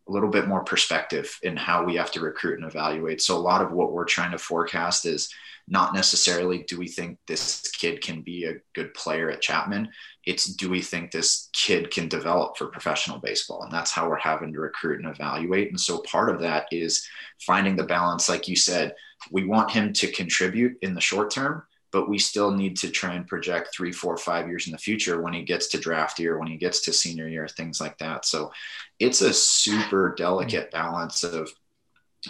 [0.07, 3.21] a little bit more perspective in how we have to recruit and evaluate.
[3.21, 5.33] So a lot of what we're trying to forecast is
[5.67, 9.89] not necessarily do we think this kid can be a good player at Chapman?
[10.25, 13.63] It's do we think this kid can develop for professional baseball?
[13.63, 15.69] And that's how we're having to recruit and evaluate.
[15.69, 17.05] And so part of that is
[17.41, 18.95] finding the balance, like you said,
[19.31, 21.63] we want him to contribute in the short term,
[21.97, 25.19] but we still need to try and project three, four, five years in the future
[25.19, 28.23] when he gets to draft year, when he gets to senior year, things like that.
[28.23, 28.51] So
[28.99, 31.51] it's a super delicate balance of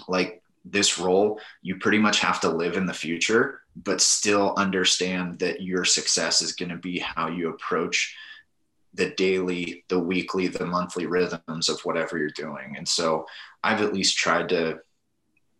[0.07, 5.37] like this role, you pretty much have to live in the future, but still understand
[5.39, 8.15] that your success is going to be how you approach
[8.93, 12.75] the daily, the weekly, the monthly rhythms of whatever you're doing.
[12.77, 13.25] And so
[13.65, 14.79] I've at least tried to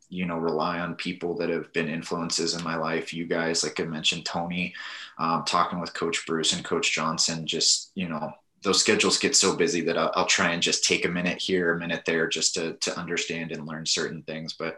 [0.09, 3.13] you know rely on people that have been influences in my life.
[3.13, 4.73] You guys like i mentioned tony
[5.17, 8.31] um, talking with coach bruce and coach johnson just you know
[8.63, 11.73] those schedules get so busy that I'll, I'll, try and just take a minute here
[11.73, 14.53] a minute there just to, to understand and learn certain things.
[14.53, 14.77] But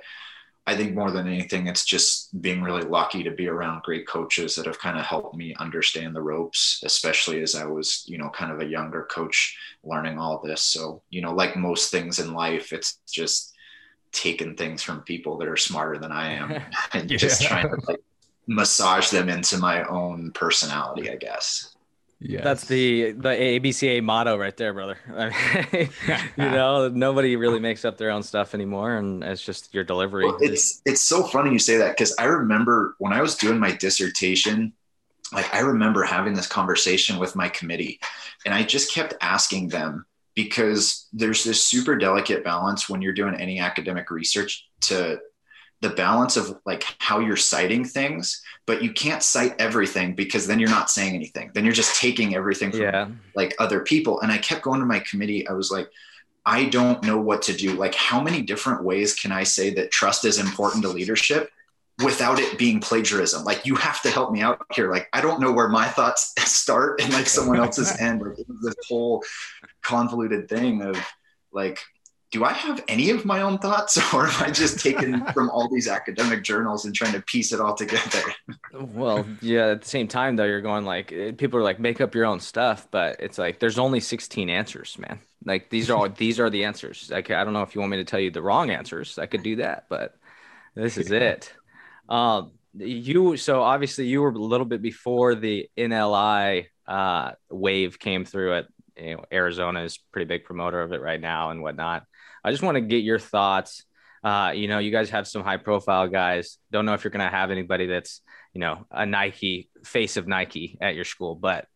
[0.68, 4.56] i think more than anything it's just being really lucky to be around great coaches
[4.56, 8.30] that have kind of helped me understand the ropes especially as i was you know
[8.30, 10.62] kind of a younger coach learning all this.
[10.62, 13.56] So you know like most things in life it's just
[14.12, 16.52] taking things from people that are smarter than I am
[16.94, 17.18] and yeah.
[17.18, 18.02] just trying to like
[18.48, 21.76] massage them into my own personality, I guess.
[22.22, 24.98] Yeah, that's the the ABCA motto right there, brother.
[25.72, 25.88] you
[26.38, 30.26] know, nobody really makes up their own stuff anymore, and it's just your delivery.
[30.26, 33.58] Well, it's it's so funny you say that because I remember when I was doing
[33.58, 34.74] my dissertation,
[35.32, 38.02] like I remember having this conversation with my committee,
[38.46, 40.06] and I just kept asking them
[40.44, 45.20] because there's this super delicate balance when you're doing any academic research to
[45.82, 50.58] the balance of like how you're citing things, but you can't cite everything because then
[50.58, 51.52] you're not saying anything.
[51.54, 53.10] Then you're just taking everything from yeah.
[53.36, 54.22] like other people.
[54.22, 55.46] And I kept going to my committee.
[55.46, 55.90] I was like,
[56.46, 57.74] I don't know what to do.
[57.74, 61.52] Like, how many different ways can I say that trust is important to leadership
[62.04, 63.44] without it being plagiarism?
[63.44, 64.92] Like, you have to help me out here.
[64.92, 68.22] Like, I don't know where my thoughts start and like someone else's end.
[68.22, 69.24] Like, this whole
[69.82, 70.98] convoluted thing of
[71.52, 71.80] like,
[72.32, 75.68] do I have any of my own thoughts or am I just taking from all
[75.68, 78.22] these academic journals and trying to piece it all together?
[78.74, 82.02] well, yeah, at the same time though, you're going like eh, people are like make
[82.02, 85.20] up your own stuff, but it's like there's only 16 answers, man.
[85.46, 87.10] Like these are all these are the answers.
[87.12, 89.18] Like I don't know if you want me to tell you the wrong answers.
[89.18, 90.16] I could do that, but
[90.76, 91.54] this is it.
[92.10, 98.26] Um you so obviously you were a little bit before the NLI uh, wave came
[98.26, 98.68] through at
[98.98, 102.04] you know, Arizona is pretty big promoter of it right now and whatnot.
[102.44, 103.84] I just want to get your thoughts.
[104.24, 106.58] Uh, you know, you guys have some high profile guys.
[106.72, 108.22] Don't know if you're going to have anybody that's,
[108.54, 111.68] you know, a Nike face of Nike at your school, but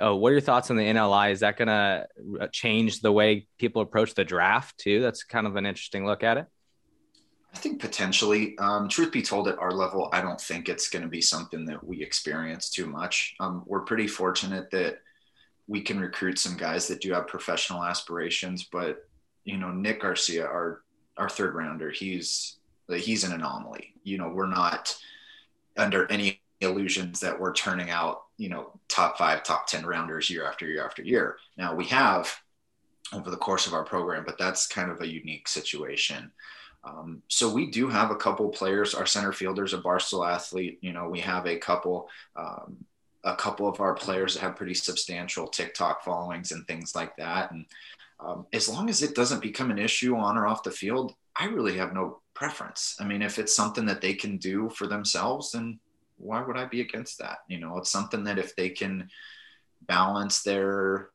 [0.00, 1.32] oh, what are your thoughts on the NLI?
[1.32, 2.06] Is that going to
[2.40, 5.02] uh, change the way people approach the draft too?
[5.02, 6.46] That's kind of an interesting look at it.
[7.54, 8.56] I think potentially.
[8.58, 11.66] Um, truth be told, at our level, I don't think it's going to be something
[11.66, 13.34] that we experience too much.
[13.40, 15.00] Um, we're pretty fortunate that
[15.66, 19.04] we can recruit some guys that do have professional aspirations, but
[19.44, 20.82] you know, Nick Garcia, our
[21.16, 23.94] our third rounder, he's he's an anomaly.
[24.02, 24.96] You know, we're not
[25.76, 30.46] under any illusions that we're turning out, you know, top five, top 10 rounders year
[30.46, 31.36] after year after year.
[31.56, 32.34] Now we have
[33.12, 36.30] over the course of our program, but that's kind of a unique situation.
[36.84, 38.94] Um, so we do have a couple players.
[38.94, 40.78] Our center fielder's a Barstool athlete.
[40.80, 42.84] You know, we have a couple, um,
[43.24, 47.52] a couple of our players that have pretty substantial TikTok followings and things like that.
[47.52, 47.66] And
[48.18, 51.46] um, as long as it doesn't become an issue on or off the field, I
[51.46, 52.96] really have no preference.
[52.98, 55.78] I mean, if it's something that they can do for themselves, then
[56.18, 57.38] why would I be against that?
[57.48, 59.08] You know, it's something that if they can
[59.82, 61.10] balance their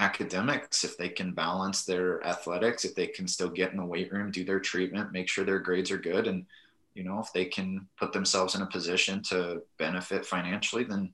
[0.00, 4.12] academics, if they can balance their athletics, if they can still get in the weight
[4.12, 6.46] room, do their treatment, make sure their grades are good, and
[6.94, 11.12] you know, if they can put themselves in a position to benefit financially, then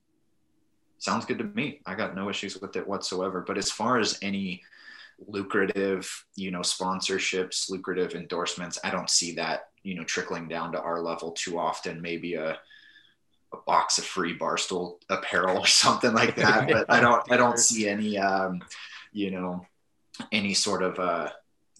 [0.98, 1.80] sounds good to me.
[1.84, 3.44] I got no issues with it whatsoever.
[3.46, 4.62] But as far as any
[5.28, 8.78] lucrative, you know, sponsorships, lucrative endorsements.
[8.84, 12.00] I don't see that, you know, trickling down to our level too often.
[12.00, 12.58] Maybe a
[13.52, 16.68] a box of free barstool apparel or something like that.
[16.68, 18.62] But I don't I don't see any um,
[19.12, 19.66] you know,
[20.32, 21.30] any sort of uh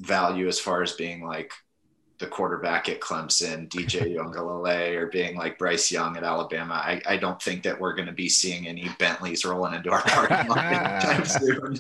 [0.01, 1.53] value as far as being like
[2.19, 6.75] the quarterback at Clemson, DJ Uiagalelei, or being like Bryce Young at Alabama.
[6.75, 10.03] I, I don't think that we're going to be seeing any Bentleys rolling into our
[10.03, 11.79] parking lot anytime soon.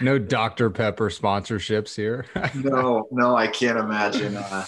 [0.00, 0.70] no Dr.
[0.70, 2.26] Pepper sponsorships here.
[2.54, 4.36] no, no, I can't imagine.
[4.36, 4.66] Uh,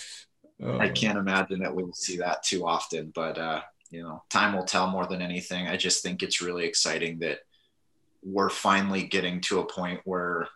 [0.63, 0.79] oh.
[0.79, 3.13] I can't imagine that we'll see that too often.
[3.15, 3.61] But uh,
[3.95, 5.69] you know, time will tell more than anything.
[5.69, 7.39] I just think it's really exciting that
[8.25, 10.49] we're finally getting to a point where,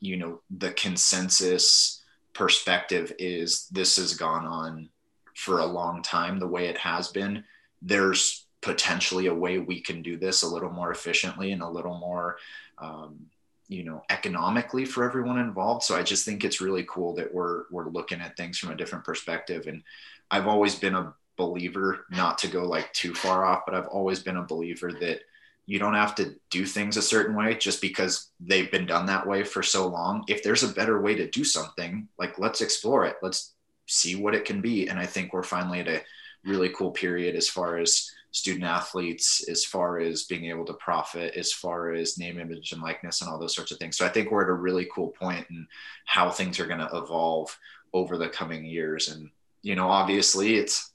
[0.00, 4.90] you know, the consensus perspective is this has gone on
[5.34, 7.44] for a long time the way it has been.
[7.80, 11.96] There's potentially a way we can do this a little more efficiently and a little
[11.98, 12.36] more
[12.76, 13.26] um,
[13.68, 15.82] you know economically for everyone involved.
[15.82, 18.76] So i just think it's really cool that we're we're looking at things from a
[18.76, 19.66] different perspective.
[19.66, 19.82] And
[20.30, 24.20] i've always been a believer not to go like too far off but i've always
[24.20, 25.20] been a believer that
[25.66, 29.26] you don't have to do things a certain way just because they've been done that
[29.26, 30.24] way for so long.
[30.28, 33.16] If there's a better way to do something, like let's explore it.
[33.20, 33.52] Let's
[33.86, 34.88] see what it can be.
[34.88, 36.02] And I think we're finally at a
[36.44, 41.34] really cool period as far as student athletes, as far as being able to profit,
[41.34, 43.96] as far as name, image, and likeness, and all those sorts of things.
[43.96, 45.66] So I think we're at a really cool point in
[46.04, 47.58] how things are going to evolve
[47.92, 49.08] over the coming years.
[49.08, 49.30] And,
[49.62, 50.92] you know, obviously it's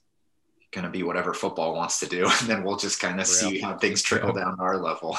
[0.72, 3.60] going to be whatever football wants to do, and then we'll just kind of see
[3.60, 5.16] how things trickle down our level.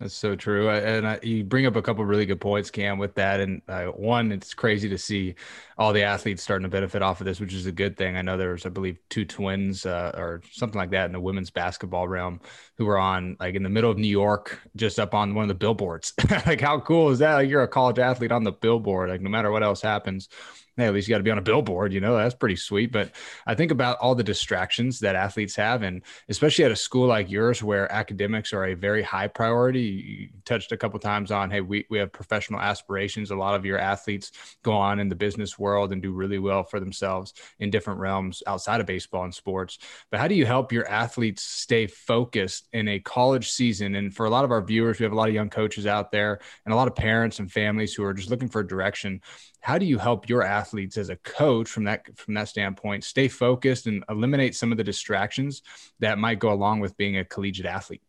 [0.00, 3.14] That's so true, and I, you bring up a couple really good points, Cam, with
[3.16, 3.38] that.
[3.38, 5.34] And uh, one, it's crazy to see
[5.76, 8.16] all the athletes starting to benefit off of this, which is a good thing.
[8.16, 11.50] I know there's, I believe, two twins uh, or something like that in the women's
[11.50, 12.40] basketball realm
[12.78, 15.48] who were on like in the middle of New York, just up on one of
[15.48, 16.14] the billboards.
[16.46, 17.34] like, how cool is that?
[17.34, 19.10] Like, you're a college athlete on the billboard.
[19.10, 20.30] Like, no matter what else happens,
[20.80, 22.92] hey, at least you got to be on a billboard, you know, that's pretty sweet.
[22.92, 23.12] But
[23.46, 27.30] I think about all the distractions that athletes have, and especially at a school like
[27.30, 29.80] yours where academics are a very high priority.
[29.80, 33.30] You touched a couple times on, hey, we, we have professional aspirations.
[33.30, 36.62] A lot of your athletes go on in the business world and do really well
[36.62, 39.78] for themselves in different realms outside of baseball and sports.
[40.10, 43.94] But how do you help your athletes stay focused in a college season?
[43.94, 46.10] And for a lot of our viewers, we have a lot of young coaches out
[46.10, 49.20] there and a lot of parents and families who are just looking for direction
[49.60, 53.28] how do you help your athletes as a coach from that from that standpoint stay
[53.28, 55.62] focused and eliminate some of the distractions
[55.98, 58.02] that might go along with being a collegiate athlete?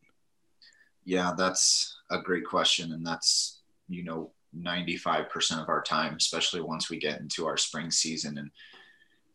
[1.04, 6.90] Yeah that's a great question and that's you know 95% of our time especially once
[6.90, 8.38] we get into our spring season.
[8.38, 8.52] And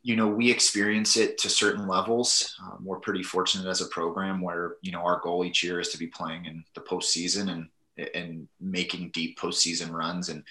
[0.02, 2.54] you know we experience it to certain levels.
[2.62, 5.88] Um, we're pretty fortunate as a program where you know our goal each year is
[5.88, 7.68] to be playing in the postseason and
[8.14, 10.28] and making deep postseason runs.
[10.28, 10.44] And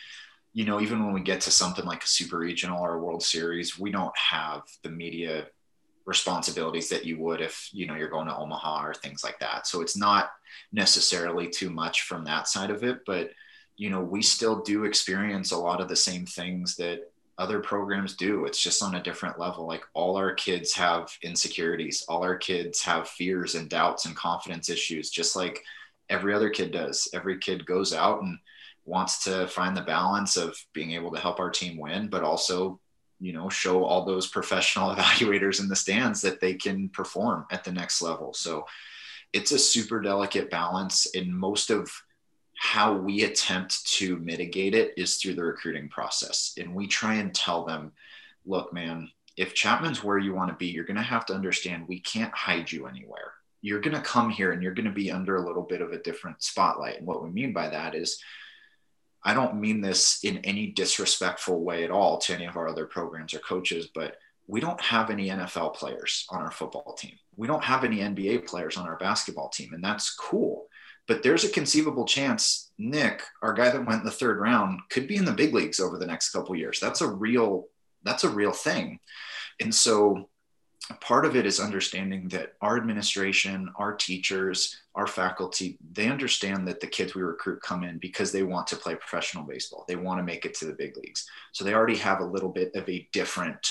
[0.55, 3.21] you know, even when we get to something like a super regional or a World
[3.21, 5.47] Series, we don't have the media
[6.05, 9.67] responsibilities that you would if you know you're going to Omaha or things like that.
[9.67, 10.29] So it's not
[10.71, 13.31] necessarily too much from that side of it, but
[13.75, 18.15] you know, we still do experience a lot of the same things that other programs
[18.15, 18.45] do.
[18.45, 19.67] It's just on a different level.
[19.67, 24.69] Like all our kids have insecurities, all our kids have fears and doubts and confidence
[24.69, 25.61] issues, just like
[26.09, 27.09] every other kid does.
[27.13, 28.37] Every kid goes out and
[28.85, 32.79] wants to find the balance of being able to help our team win, but also,
[33.19, 37.63] you know, show all those professional evaluators in the stands that they can perform at
[37.63, 38.33] the next level.
[38.33, 38.65] So
[39.33, 41.07] it's a super delicate balance.
[41.15, 41.91] And most of
[42.57, 46.53] how we attempt to mitigate it is through the recruiting process.
[46.57, 47.91] And we try and tell them,
[48.45, 51.87] look, man, if Chapman's where you want to be, you're going to have to understand
[51.87, 53.33] we can't hide you anywhere.
[53.61, 55.91] You're going to come here and you're going to be under a little bit of
[55.91, 56.99] a different spotlight.
[56.99, 58.21] And what we mean by that is,
[59.25, 62.85] I don't mean this in any disrespectful way at all to any of our other
[62.85, 67.13] programs or coaches, but we don't have any NFL players on our football team.
[67.35, 70.67] We don't have any NBA players on our basketball team, and that's cool.
[71.07, 75.07] But there's a conceivable chance Nick, our guy that went in the third round, could
[75.07, 76.79] be in the big leagues over the next couple years.
[76.79, 77.65] That's a real
[78.03, 78.99] that's a real thing.
[79.59, 80.29] And so
[81.01, 86.79] part of it is understanding that our administration, our teachers, our faculty, they understand that
[86.79, 89.85] the kids we recruit come in because they want to play professional baseball.
[89.87, 91.27] They want to make it to the big leagues.
[91.53, 93.67] So they already have a little bit of a different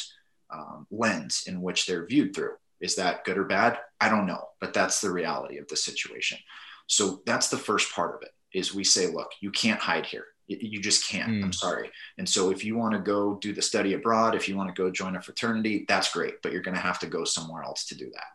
[0.50, 2.54] um, lens in which they're viewed through.
[2.80, 3.78] Is that good or bad?
[4.00, 6.38] I don't know, but that's the reality of the situation.
[6.86, 10.26] So that's the first part of it is we say, look, you can't hide here
[10.46, 11.30] you just can't.
[11.30, 11.44] Mm.
[11.44, 11.90] i'm sorry.
[12.18, 14.82] And so if you want to go do the study abroad if you want to
[14.82, 17.86] go join a fraternity that's great but you're going to have to go somewhere else
[17.86, 18.26] to do that.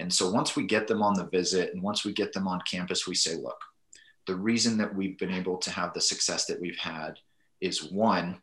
[0.00, 2.60] And so once we get them on the visit and once we get them on
[2.70, 3.60] campus we say look
[4.26, 7.18] the reason that we've been able to have the success that we've had
[7.60, 8.40] is one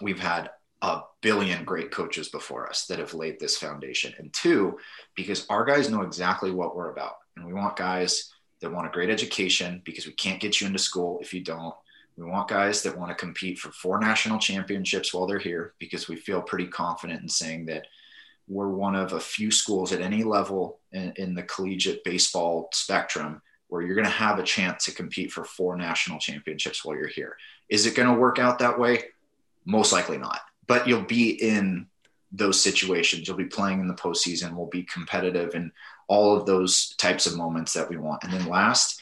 [0.00, 0.50] we've had
[0.82, 4.12] a billion great coaches before us that have laid this foundation.
[4.18, 4.78] And two
[5.14, 8.30] because our guys know exactly what we're about and we want guys
[8.60, 11.74] that want a great education because we can't get you into school if you don't
[12.16, 16.08] we want guys that want to compete for four national championships while they're here because
[16.08, 17.86] we feel pretty confident in saying that
[18.46, 23.40] we're one of a few schools at any level in, in the collegiate baseball spectrum
[23.68, 27.08] where you're going to have a chance to compete for four national championships while you're
[27.08, 27.36] here.
[27.68, 29.04] Is it going to work out that way?
[29.64, 30.40] Most likely not.
[30.66, 31.86] But you'll be in
[32.30, 33.26] those situations.
[33.26, 34.54] You'll be playing in the postseason.
[34.54, 35.72] We'll be competitive in
[36.08, 38.22] all of those types of moments that we want.
[38.22, 39.00] And then last,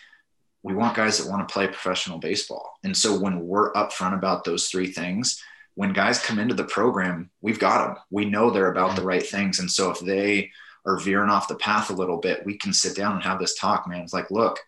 [0.62, 2.78] we want guys that want to play professional baseball.
[2.84, 5.42] And so when we're upfront about those three things,
[5.74, 7.96] when guys come into the program, we've got them.
[8.10, 9.58] We know they're about the right things.
[9.58, 10.50] And so if they
[10.84, 13.54] are veering off the path a little bit, we can sit down and have this
[13.54, 14.02] talk, man.
[14.02, 14.58] It's like, look,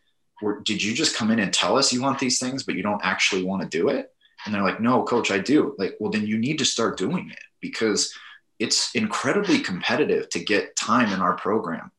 [0.65, 3.05] did you just come in and tell us you want these things, but you don't
[3.05, 4.11] actually want to do it?
[4.45, 5.75] And they're like, no, coach, I do.
[5.79, 8.13] Like, well, then you need to start doing it because
[8.59, 11.91] it's incredibly competitive to get time in our program.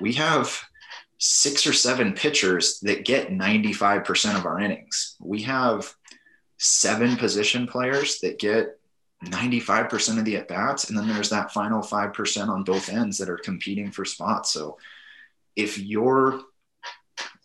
[0.00, 0.60] We have
[1.24, 5.14] six or seven pitchers that get 95% of our innings.
[5.20, 5.94] We have
[6.58, 8.80] seven position players that get
[9.26, 10.88] 95% of the at bats.
[10.88, 14.52] And then there's that final 5% on both ends that are competing for spots.
[14.52, 14.78] So
[15.54, 16.40] if you're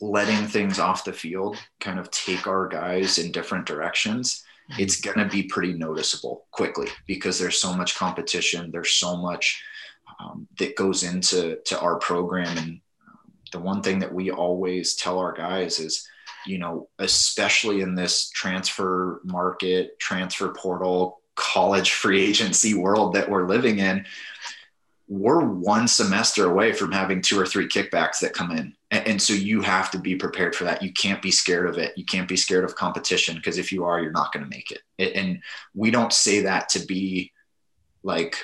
[0.02, 4.82] letting things off the field kind of take our guys in different directions, mm-hmm.
[4.82, 8.72] it's going to be pretty noticeable quickly because there's so much competition.
[8.72, 9.63] There's so much
[10.20, 12.82] um, that goes into to our program and
[13.52, 16.08] the one thing that we always tell our guys is,
[16.46, 23.48] you know, especially in this transfer market, transfer portal, college free agency world that we're
[23.48, 24.06] living in,
[25.08, 28.74] we're one semester away from having two or three kickbacks that come in.
[28.92, 30.82] And, so you have to be prepared for that.
[30.82, 31.98] You can't be scared of it.
[31.98, 34.71] You can't be scared of competition because if you are, you're not going to make
[34.71, 34.82] it.
[35.15, 35.42] And
[35.74, 37.32] we don't say that to be
[38.04, 38.38] like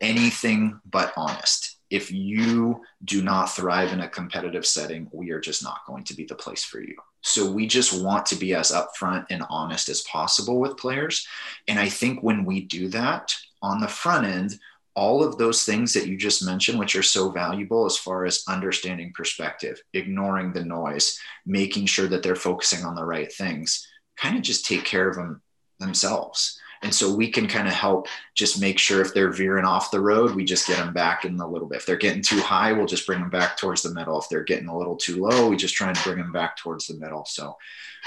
[0.00, 1.76] anything but honest.
[1.90, 6.14] If you do not thrive in a competitive setting, we are just not going to
[6.14, 6.96] be the place for you.
[7.22, 11.26] So we just want to be as upfront and honest as possible with players.
[11.68, 14.58] And I think when we do that on the front end,
[14.94, 18.44] all of those things that you just mentioned, which are so valuable as far as
[18.48, 23.86] understanding perspective, ignoring the noise, making sure that they're focusing on the right things,
[24.16, 25.42] kind of just take care of them
[25.78, 26.59] themselves.
[26.82, 30.00] And so we can kind of help just make sure if they're veering off the
[30.00, 31.78] road, we just get them back in a little bit.
[31.78, 34.18] If they're getting too high, we'll just bring them back towards the middle.
[34.18, 36.86] If they're getting a little too low, we just try and bring them back towards
[36.86, 37.26] the middle.
[37.26, 37.56] So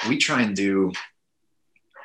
[0.10, 0.92] we try and do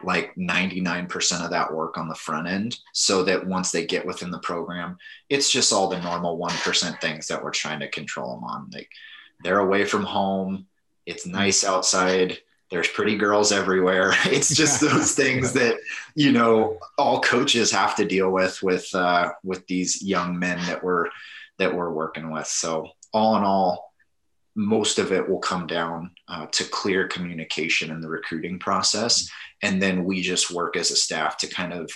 [0.03, 4.31] like 99% of that work on the front end so that once they get within
[4.31, 4.99] the program,
[5.29, 8.71] it's just all the normal 1% things that we're trying to control them on.
[8.73, 8.91] Like
[9.43, 10.67] they're away from home,
[11.07, 11.37] it's mm-hmm.
[11.37, 12.39] nice outside,
[12.71, 14.13] there's pretty girls everywhere.
[14.27, 15.79] It's just those things that,
[16.15, 20.83] you know, all coaches have to deal with with uh, with these young men that
[20.83, 21.07] we're
[21.59, 22.47] that we're working with.
[22.47, 23.93] So all in all,
[24.55, 29.29] most of it will come down uh, to clear communication in the recruiting process
[29.63, 31.91] and then we just work as a staff to kind of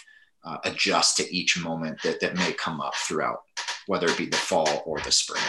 [0.45, 3.41] uh, adjust to each moment that that may come up throughout
[3.87, 5.43] whether it be the fall or the spring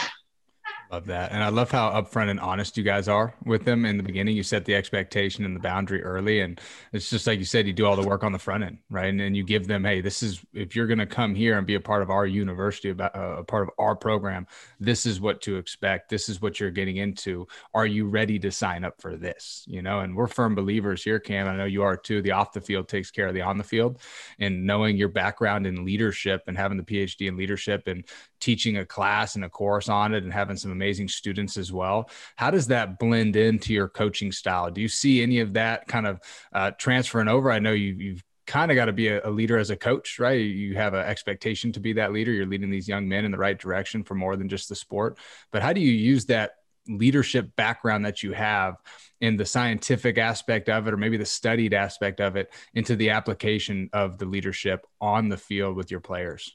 [0.94, 1.32] Love that.
[1.32, 4.36] And I love how upfront and honest you guys are with them in the beginning.
[4.36, 6.38] You set the expectation and the boundary early.
[6.38, 6.60] And
[6.92, 9.06] it's just like you said, you do all the work on the front end, right?
[9.06, 11.66] And then you give them, hey, this is, if you're going to come here and
[11.66, 14.46] be a part of our university, about uh, a part of our program,
[14.78, 16.10] this is what to expect.
[16.10, 17.48] This is what you're getting into.
[17.74, 19.64] Are you ready to sign up for this?
[19.66, 21.48] You know, and we're firm believers here, Cam.
[21.48, 22.22] I know you are too.
[22.22, 23.98] The off the field takes care of the on the field.
[24.38, 28.04] And knowing your background in leadership and having the PhD in leadership and
[28.38, 32.10] teaching a class and a course on it and having some amazing students as well.
[32.36, 34.70] How does that blend into your coaching style?
[34.70, 36.20] Do you see any of that kind of
[36.52, 37.50] uh, transferring over?
[37.50, 40.18] I know you, you've kind of got to be a, a, leader as a coach,
[40.18, 40.34] right?
[40.34, 42.32] You have an expectation to be that leader.
[42.32, 45.18] You're leading these young men in the right direction for more than just the sport.
[45.50, 46.52] But how do you use that
[46.86, 48.76] leadership background that you have
[49.20, 53.10] in the scientific aspect of it, or maybe the studied aspect of it, into the
[53.10, 56.54] application of the leadership on the field with your players?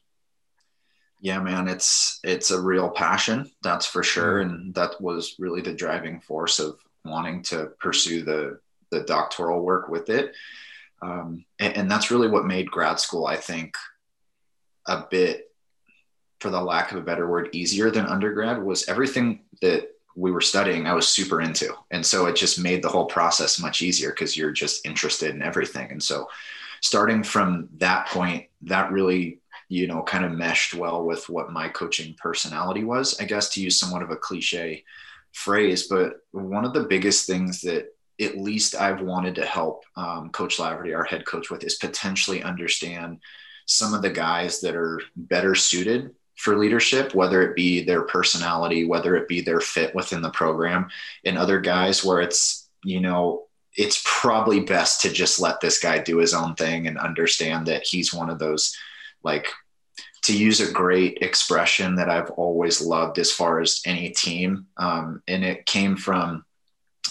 [1.19, 5.73] Yeah man it's it's a real passion that's for sure and that was really the
[5.73, 8.59] driving force of wanting to pursue the
[8.91, 10.33] the doctoral work with it.
[11.01, 13.75] Um, and, and that's really what made grad school i think
[14.87, 15.51] a bit
[16.39, 20.41] for the lack of a better word easier than undergrad was everything that we were
[20.41, 21.73] studying i was super into.
[21.91, 25.41] And so it just made the whole process much easier because you're just interested in
[25.41, 25.89] everything.
[25.91, 26.27] And so
[26.81, 29.38] starting from that point that really
[29.69, 33.61] you know, kind of meshed well with what my coaching personality was, I guess, to
[33.61, 34.83] use somewhat of a cliche
[35.31, 35.87] phrase.
[35.87, 40.57] But one of the biggest things that at least I've wanted to help um, Coach
[40.57, 43.19] Laverty, our head coach, with is potentially understand
[43.65, 48.85] some of the guys that are better suited for leadership, whether it be their personality,
[48.85, 50.89] whether it be their fit within the program,
[51.25, 53.43] and other guys where it's, you know,
[53.75, 57.83] it's probably best to just let this guy do his own thing and understand that
[57.85, 58.75] he's one of those
[59.23, 59.47] like
[60.23, 64.67] to use a great expression that I've always loved as far as any team.
[64.77, 66.45] Um, and it came from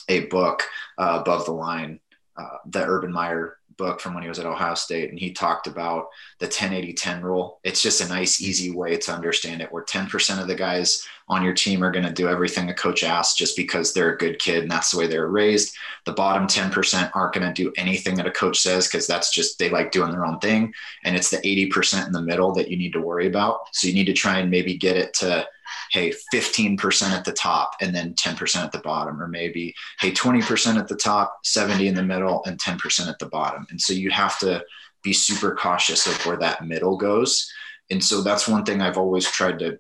[0.09, 0.65] a book,
[0.99, 2.01] uh, Above the Line,
[2.37, 5.09] uh, the Urban Meyer book from when he was at Ohio State.
[5.09, 6.09] And he talked about
[6.39, 7.61] the 1080 10 rule.
[7.65, 11.43] It's just a nice, easy way to understand it where 10% of the guys on
[11.43, 14.39] your team are going to do everything a coach asks just because they're a good
[14.39, 15.75] kid and that's the way they were raised.
[16.05, 19.59] The bottom 10% aren't going to do anything that a coach says because that's just
[19.59, 20.73] they like doing their own thing.
[21.05, 23.61] And it's the 80% in the middle that you need to worry about.
[23.73, 25.47] So you need to try and maybe get it to,
[25.91, 30.79] hey, 15% at the top and then 10% at the bottom, or maybe, hey, 20%
[30.79, 33.67] at the top, 70 in the middle, and 10% at the bottom.
[33.71, 34.65] And so you have to
[35.03, 37.51] be super cautious of where that middle goes.
[37.91, 39.79] And so that's one thing I've always tried to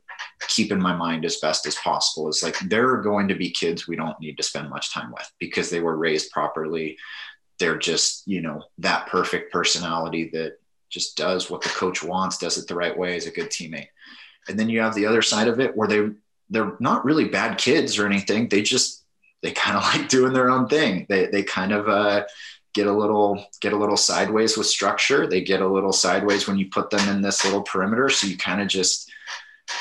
[0.48, 3.50] keep in my mind as best as possible is like there are going to be
[3.50, 6.96] kids we don't need to spend much time with because they were raised properly
[7.58, 10.58] they're just you know that perfect personality that
[10.90, 13.88] just does what the coach wants does it the right way is a good teammate
[14.48, 16.10] and then you have the other side of it where they
[16.50, 18.48] they're not really bad kids or anything.
[18.48, 19.04] They just
[19.42, 21.06] they kind of like doing their own thing.
[21.08, 22.24] They they kind of uh
[22.74, 25.26] get a little get a little sideways with structure.
[25.26, 28.08] They get a little sideways when you put them in this little perimeter.
[28.08, 29.10] So you kind of just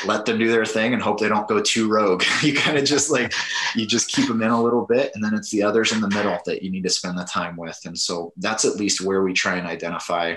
[0.06, 2.24] let them do their thing and hope they don't go too rogue.
[2.42, 3.34] you kind of just like
[3.76, 5.12] you just keep them in a little bit.
[5.16, 7.56] And then it's the others in the middle that you need to spend the time
[7.56, 7.80] with.
[7.86, 10.36] And so that's at least where we try and identify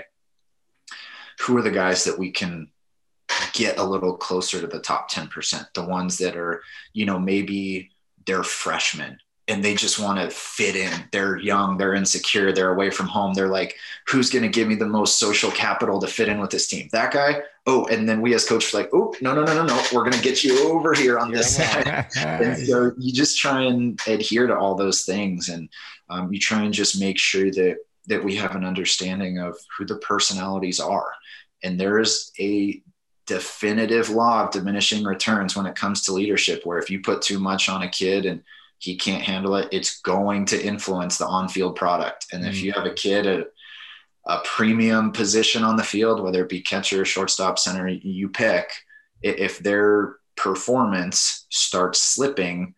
[1.41, 2.69] who are the guys that we can
[3.53, 6.63] get a little closer to the top 10%, the ones that are,
[6.93, 7.91] you know, maybe
[8.25, 9.17] they're freshmen
[9.47, 10.91] and they just want to fit in.
[11.11, 13.33] They're young, they're insecure, they're away from home.
[13.33, 13.75] They're like,
[14.07, 16.87] who's going to give me the most social capital to fit in with this team?
[16.91, 17.41] That guy.
[17.67, 19.83] Oh, and then we as coaches like, oh, no, no, no, no, no.
[19.91, 22.07] We're going to get you over here on this side.
[22.17, 25.69] and so you just try and adhere to all those things, and
[26.09, 27.77] um, you try and just make sure that
[28.07, 31.11] that we have an understanding of who the personalities are.
[31.63, 32.81] And there is a
[33.31, 37.39] definitive law of diminishing returns when it comes to leadership, where if you put too
[37.39, 38.43] much on a kid and
[38.79, 42.27] he can't handle it, it's going to influence the on field product.
[42.33, 42.63] And if mm.
[42.63, 43.47] you have a kid at
[44.27, 48.69] a premium position on the field, whether it be catcher, shortstop, center, you pick,
[49.21, 52.75] if their performance starts slipping,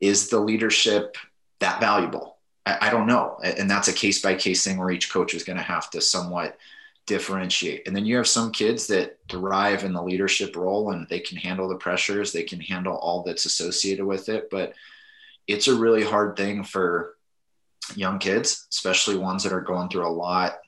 [0.00, 1.16] is the leadership
[1.60, 2.36] that valuable?
[2.66, 3.38] I, I don't know.
[3.42, 6.02] And that's a case by case thing where each coach is going to have to
[6.02, 6.58] somewhat
[7.06, 7.86] differentiate.
[7.86, 11.36] And then you have some kids that thrive in the leadership role and they can
[11.36, 14.48] handle the pressures, they can handle all that's associated with it.
[14.50, 14.74] But
[15.46, 17.16] it's a really hard thing for
[17.96, 20.58] young kids, especially ones that are going through a lot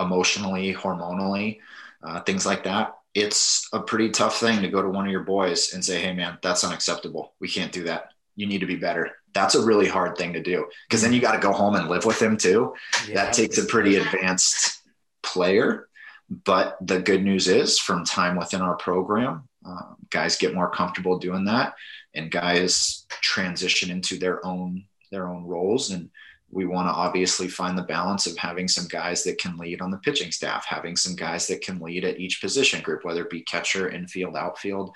[0.00, 1.58] emotionally, hormonally,
[2.02, 2.96] uh, things like that.
[3.14, 6.12] It's a pretty tough thing to go to one of your boys and say, Hey,
[6.12, 7.34] man, that's unacceptable.
[7.38, 8.12] We can't do that.
[8.34, 9.12] You need to be better.
[9.34, 11.88] That's a really hard thing to do because then you got to go home and
[11.88, 12.74] live with him too.
[13.06, 13.14] Yeah.
[13.14, 14.83] That takes a pretty advanced
[15.24, 15.88] player.
[16.30, 21.18] But the good news is, from time within our program, uh, guys get more comfortable
[21.18, 21.74] doing that
[22.14, 26.10] and guys transition into their own their own roles and
[26.50, 29.90] we want to obviously find the balance of having some guys that can lead on
[29.90, 33.30] the pitching staff having some guys that can lead at each position group whether it
[33.30, 34.94] be catcher infield outfield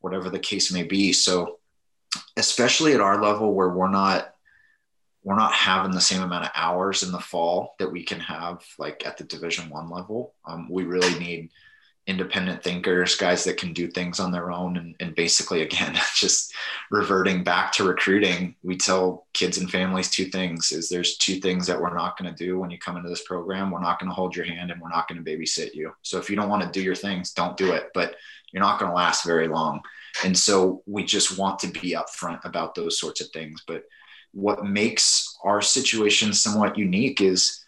[0.00, 1.58] whatever the case may be so
[2.36, 4.34] especially at our level where we're not
[5.22, 8.64] we're not having the same amount of hours in the fall that we can have
[8.78, 11.50] like at the division one level um, we really need
[12.10, 14.76] independent thinkers, guys that can do things on their own.
[14.76, 16.52] And, and, basically, again, just
[16.90, 21.66] reverting back to recruiting, we tell kids and families two things is there's two things
[21.66, 23.70] that we're not going to do when you come into this program.
[23.70, 25.92] We're not going to hold your hand and we're not going to babysit you.
[26.02, 28.16] So if you don't want to do your things, don't do it, but
[28.52, 29.80] you're not going to last very long.
[30.24, 33.62] And so we just want to be upfront about those sorts of things.
[33.66, 33.84] But
[34.32, 37.64] what makes our situation somewhat unique is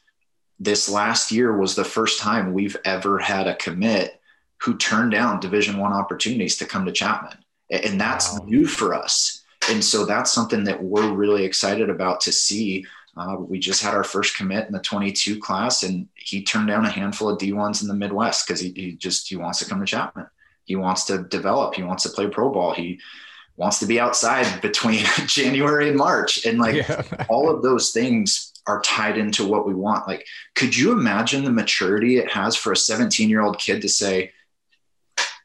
[0.60, 4.20] this last year was the first time we've ever had a commit
[4.58, 7.36] who turned down division one opportunities to come to chapman.
[7.70, 8.44] And that's wow.
[8.46, 9.42] new for us.
[9.70, 12.86] And so that's something that we're really excited about to see.
[13.16, 16.84] Uh, we just had our first commit in the 22 class and he turned down
[16.84, 19.80] a handful of d1s in the midwest because he, he just he wants to come
[19.80, 20.26] to chapman.
[20.64, 21.74] He wants to develop.
[21.74, 22.72] He wants to play pro ball.
[22.72, 23.00] He
[23.57, 27.03] wants to be outside between january and march and like yeah.
[27.28, 31.50] all of those things are tied into what we want like could you imagine the
[31.50, 34.32] maturity it has for a 17 year old kid to say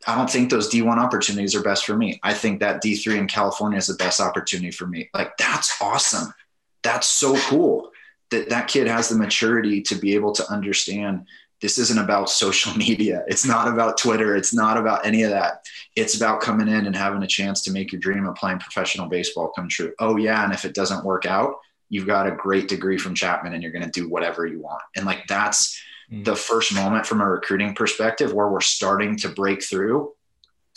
[0.08, 2.18] I don't think those D1 opportunities are best for me.
[2.24, 5.10] I think that D3 in California is the best opportunity for me.
[5.14, 6.34] Like that's awesome.
[6.82, 7.92] That's so cool
[8.30, 11.26] that that kid has the maturity to be able to understand
[11.62, 13.26] this isn't about social media.
[13.28, 14.36] It's not about Twitter.
[14.36, 15.66] It's not about any of that.
[15.98, 19.08] It's about coming in and having a chance to make your dream of playing professional
[19.08, 19.94] baseball come true.
[20.00, 21.56] Oh yeah, and if it doesn't work out,
[21.90, 24.84] you've got a great degree from Chapman and you're going to do whatever you want.
[24.96, 25.78] And like that's
[26.10, 26.24] Mm.
[26.24, 30.14] the first moment from a recruiting perspective where we're starting to break through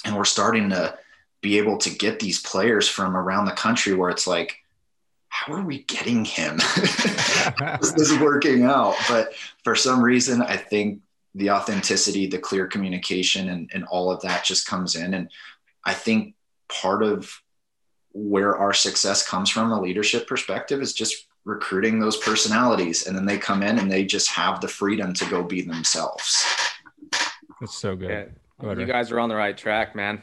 [0.04, 0.98] and we're starting to
[1.40, 4.56] be able to get these players from around the country where it's like
[5.28, 6.56] how are we getting him
[7.80, 11.00] this is working out but for some reason i think
[11.34, 15.14] the authenticity the clear communication and, and all of that just comes in.
[15.14, 15.30] And
[15.84, 16.34] i think
[16.68, 17.42] part of
[18.12, 23.06] where our success comes from a leadership perspective is just recruiting those personalities.
[23.06, 26.44] And then they come in and they just have the freedom to go be themselves.
[27.60, 28.10] That's so good.
[28.10, 28.24] Yeah.
[28.62, 30.20] Ahead, you guys are on the right track, man.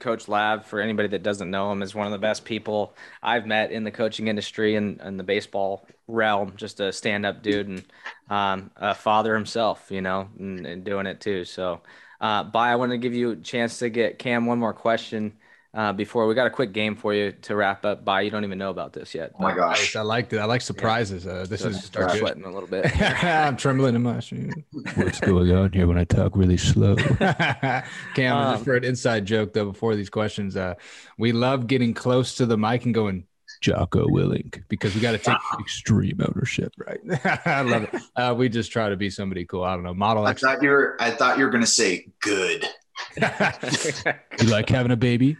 [0.00, 3.46] Coach Lav, for anybody that doesn't know him, is one of the best people I've
[3.46, 6.54] met in the coaching industry and, and the baseball realm.
[6.56, 7.84] Just a stand-up dude and
[8.28, 11.44] um, a father himself, you know, and, and doing it too.
[11.44, 11.82] So,
[12.20, 15.34] uh, Bai, I want to give you a chance to get Cam one more question
[15.74, 18.44] uh, before we got a quick game for you to wrap up Bai you don't
[18.44, 21.32] even know about this yet oh my gosh i like it i like surprises yeah.
[21.32, 22.20] uh, this so is start good.
[22.20, 22.90] sweating a little bit
[23.22, 24.54] i'm trembling in my shoes
[24.94, 26.96] what's going on here when i talk really slow
[28.14, 30.74] cam um, just for an inside joke though before these questions uh,
[31.18, 33.24] we love getting close to the mic and going
[33.60, 37.00] Jocko Willink because we got to take extreme ownership, right?
[37.46, 37.94] I love it.
[38.16, 39.62] Uh, we just try to be somebody cool.
[39.62, 39.94] I don't know.
[39.94, 40.26] Model.
[40.26, 40.96] I thought you were.
[40.98, 42.64] I thought you were going to say good.
[43.16, 45.36] you like having a baby?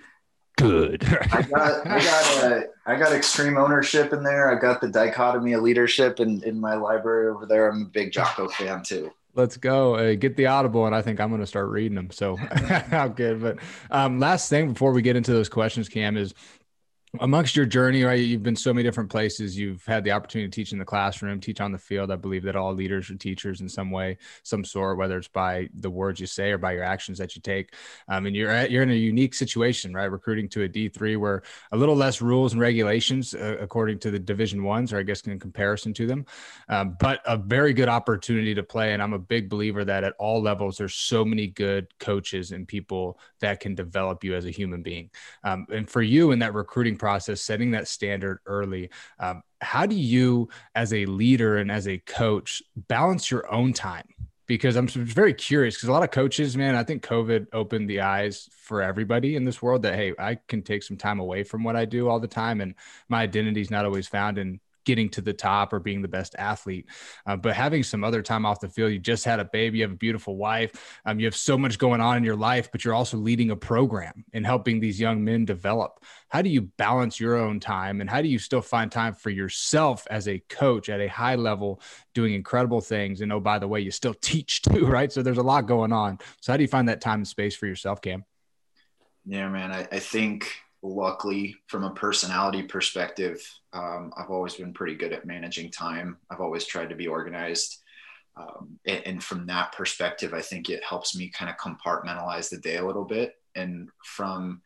[0.59, 1.05] good.
[1.05, 4.55] I got I got a, I got extreme ownership in there.
[4.55, 7.69] I got the dichotomy of leadership in, in my library over there.
[7.71, 9.13] I'm a big Jocko fan too.
[9.35, 9.95] Let's go.
[9.95, 12.11] Uh, get the audible, and I think I'm going to start reading them.
[12.11, 13.41] So how good.
[13.41, 13.59] But
[13.91, 16.35] um, last thing before we get into those questions, Cam, is
[17.21, 19.57] amongst your journey right you've been so many different places.
[19.57, 22.11] You've had the opportunity to teach in the classroom teach on the field.
[22.11, 25.69] I believe that all leaders are teachers in some way some sort whether it's by
[25.75, 27.75] the words you say or by your actions that you take.
[28.09, 31.43] Um, and you're at, you're in a unique situation right recruiting to a d3 where
[31.73, 35.23] a little less rules and regulations uh, according to the division ones or i guess
[35.23, 36.27] in comparison to them.
[36.69, 40.15] Um, but a very good opportunity to play and i'm a big believer that at
[40.19, 44.51] all levels there's so many good coaches and people that can develop you as a
[44.51, 45.11] human being.
[45.45, 48.91] Um, and for you in that recruiting process, setting that standard early.
[49.19, 54.09] Um, how do you, as a leader and as a coach, balance your own time?
[54.47, 58.01] Because I'm very curious because a lot of coaches, man, I think COVID opened the
[58.01, 61.65] eyes for everybody in this world that, hey, I can take some time away from
[61.65, 62.61] what I do all the time.
[62.63, 62.75] And
[63.09, 66.35] my identity is not always found in getting to the top or being the best
[66.39, 66.87] athlete.
[67.27, 69.85] Uh, but having some other time off the field, you just had a baby, you
[69.85, 70.73] have a beautiful wife,
[71.05, 73.57] um, you have so much going on in your life, but you're also leading a
[73.57, 76.03] program and helping these young men develop.
[76.31, 79.29] How do you balance your own time and how do you still find time for
[79.29, 81.83] yourself as a coach at a high level,
[82.15, 83.21] doing incredible things?
[83.21, 85.13] And oh, by the way, you still teach too, right?
[85.13, 86.19] So there's a lot going on.
[86.41, 88.25] So how do you find that time and space for yourself, Cam?
[89.27, 90.51] Yeah, man, I, I think
[90.83, 96.17] luckily from a personality perspective um, i've always been pretty good at managing time.
[96.31, 97.79] I've always tried to be organized.
[98.37, 102.59] Um, and, and, from that perspective i think it helps me kind of compartmentalize the
[102.59, 103.35] day a little bit.
[103.55, 104.63] And from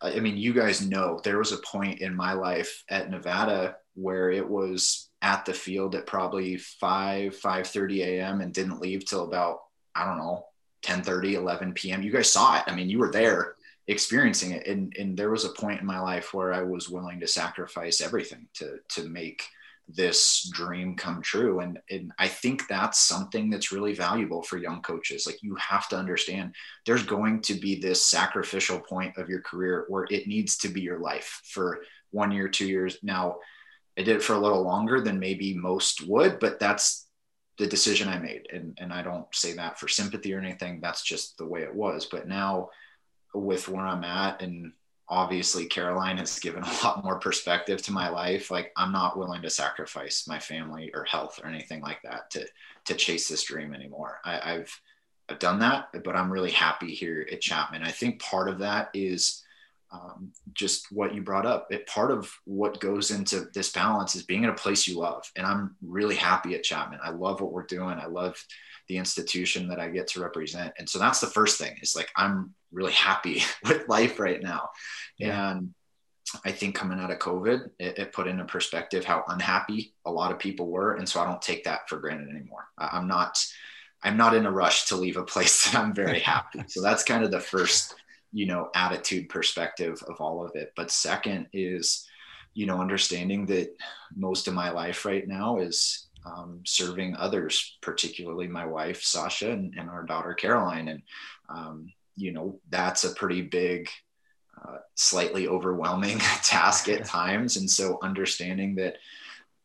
[0.00, 4.30] i mean you guys know there was a point in my life at nevada where
[4.30, 9.24] it was at the field at probably 5 5 30 a.m and didn't leave till
[9.24, 9.58] about
[9.94, 10.46] i don't know
[10.80, 12.64] 10 30 11 p.m you guys saw it.
[12.66, 13.55] I mean you were there
[13.88, 14.66] experiencing it.
[14.66, 18.00] And, and there was a point in my life where i was willing to sacrifice
[18.00, 19.42] everything to to make
[19.88, 21.60] this dream come true.
[21.60, 25.26] And, and i think that's something that's really valuable for young coaches.
[25.26, 29.84] Like you have to understand there's going to be this sacrificial point of your career
[29.88, 32.98] where it needs to be your life for one year two years.
[33.02, 33.36] Now
[33.96, 37.06] i did it for a little longer than maybe most would but that's
[37.58, 38.48] the decision i made.
[38.52, 40.80] And, and i don't say that for sympathy or anything.
[40.80, 42.06] That's just the way it was.
[42.06, 42.70] But now
[43.42, 44.72] with where I'm at and
[45.08, 48.50] obviously Caroline has given a lot more perspective to my life.
[48.50, 52.46] Like I'm not willing to sacrifice my family or health or anything like that to
[52.86, 54.20] to chase this dream anymore.
[54.24, 54.70] I, have
[55.28, 57.82] I've done that, but I'm really happy here at Chapman.
[57.82, 59.42] I think part of that is
[59.90, 61.66] um, just what you brought up.
[61.70, 65.30] It part of what goes into this balance is being in a place you love,
[65.36, 67.00] and I'm really happy at Chapman.
[67.02, 67.98] I love what we're doing.
[67.98, 68.44] I love
[68.88, 70.72] the institution that I get to represent.
[70.78, 74.70] And so that's the first thing is like, I'm really happy with life right now.
[75.18, 75.52] Yeah.
[75.52, 75.74] And
[76.44, 80.32] I think coming out of COVID, it, it, put into perspective how unhappy a lot
[80.32, 80.94] of people were.
[80.94, 82.66] And so I don't take that for granted anymore.
[82.76, 83.44] I'm not,
[84.02, 86.64] I'm not in a rush to leave a place that I'm very happy.
[86.66, 87.94] so that's kind of the first,
[88.32, 90.72] you know, attitude perspective of all of it.
[90.76, 92.06] But second is,
[92.54, 93.76] you know, understanding that
[94.14, 99.74] most of my life right now is um, serving others, particularly my wife, Sasha, and,
[99.78, 100.88] and our daughter, Caroline.
[100.88, 101.02] And,
[101.48, 103.88] um, you know, that's a pretty big,
[104.60, 107.56] uh, slightly overwhelming task at times.
[107.56, 108.96] And so understanding that,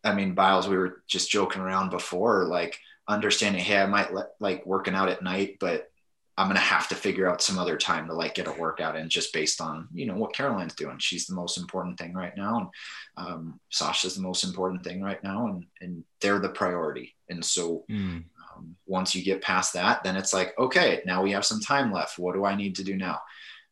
[0.03, 4.31] I mean, Biles, we were just joking around before, like understanding, hey, I might let,
[4.39, 5.90] like working out at night, but
[6.37, 9.09] I'm gonna have to figure out some other time to like get a workout in
[9.09, 10.97] just based on you know what Caroline's doing.
[10.97, 12.71] She's the most important thing right now,
[13.17, 17.15] and um, Sasha's the most important thing right now, and and they're the priority.
[17.29, 18.23] And so mm.
[18.55, 21.91] um, once you get past that, then it's like okay, now we have some time
[21.91, 22.17] left.
[22.17, 23.19] What do I need to do now?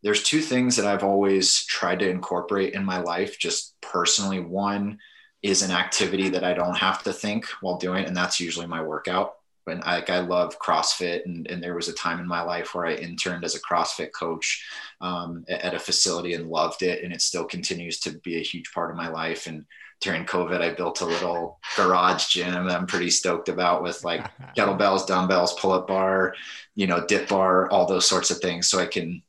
[0.03, 4.39] There's two things that I've always tried to incorporate in my life, just personally.
[4.39, 4.99] One
[5.41, 8.81] is an activity that I don't have to think while doing, and that's usually my
[8.81, 9.35] workout
[9.69, 12.73] and I, like I love CrossFit, and, and there was a time in my life
[12.73, 14.65] where I interned as a CrossFit coach
[15.01, 18.71] um, at a facility and loved it, and it still continues to be a huge
[18.73, 19.47] part of my life.
[19.47, 19.65] And
[20.01, 24.25] during COVID, I built a little garage gym that I'm pretty stoked about with like
[24.57, 26.35] kettlebells, dumbbells, pull-up bar,
[26.75, 29.21] you know, dip bar, all those sorts of things, so I can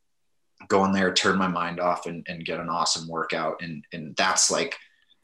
[0.69, 3.63] go in there, turn my mind off, and, and get an awesome workout.
[3.63, 4.77] And and that's like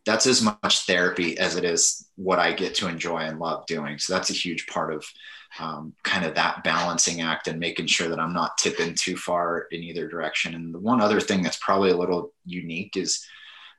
[0.06, 3.98] that's as much therapy as it is what I get to enjoy and love doing.
[3.98, 5.04] So that's a huge part of
[5.58, 9.66] um, kind of that balancing act and making sure that I'm not tipping too far
[9.72, 10.54] in either direction.
[10.54, 13.26] And the one other thing that's probably a little unique is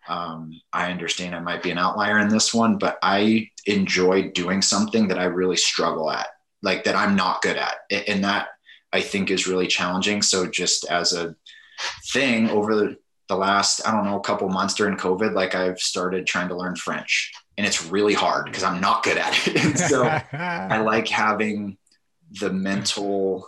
[0.09, 4.61] um, I understand I might be an outlier in this one, but I enjoy doing
[4.61, 6.28] something that I really struggle at,
[6.61, 7.75] like that I'm not good at.
[8.07, 8.49] And that
[8.91, 10.21] I think is really challenging.
[10.21, 11.36] So just as a
[12.11, 12.97] thing over the
[13.30, 16.55] the last i don't know a couple months during covid like i've started trying to
[16.55, 20.03] learn french and it's really hard because i'm not good at it and so
[20.34, 21.78] i like having
[22.39, 23.47] the mental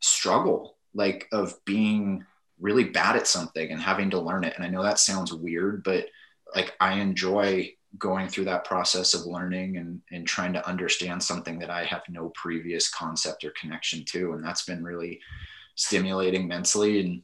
[0.00, 2.24] struggle like of being
[2.58, 4.54] really bad at something and having to learn it.
[4.56, 6.06] And I know that sounds weird, but
[6.54, 11.58] like I enjoy going through that process of learning and, and trying to understand something
[11.58, 14.32] that I have no previous concept or connection to.
[14.32, 15.20] And that's been really
[15.74, 17.00] stimulating mentally.
[17.00, 17.22] And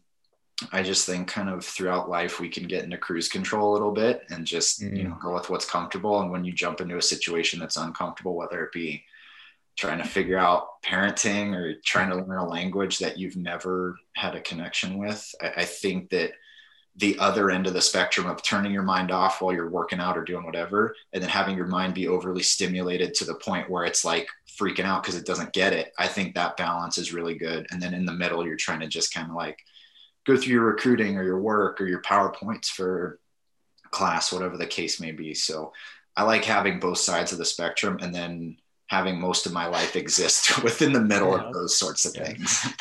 [0.70, 3.92] I just think kind of throughout life, we can get into cruise control a little
[3.92, 4.96] bit and just, mm.
[4.96, 6.20] you know, go with what's comfortable.
[6.20, 9.04] And when you jump into a situation that's uncomfortable, whether it be
[9.76, 14.34] trying to figure out parenting or trying to learn a language that you've never had
[14.34, 16.32] a connection with, I, I think that
[16.96, 20.18] the other end of the spectrum of turning your mind off while you're working out
[20.18, 23.84] or doing whatever, and then having your mind be overly stimulated to the point where
[23.84, 25.94] it's like freaking out because it doesn't get it.
[25.98, 27.66] I think that balance is really good.
[27.70, 29.64] And then in the middle, you're trying to just kind of like
[30.26, 33.18] go through your recruiting or your work or your PowerPoints for
[33.90, 35.34] class, whatever the case may be.
[35.34, 35.72] So
[36.16, 38.56] I like having both sides of the spectrum and then
[38.88, 41.44] having most of my life exist within the middle yeah.
[41.44, 42.24] of those sorts of yeah.
[42.24, 42.66] things.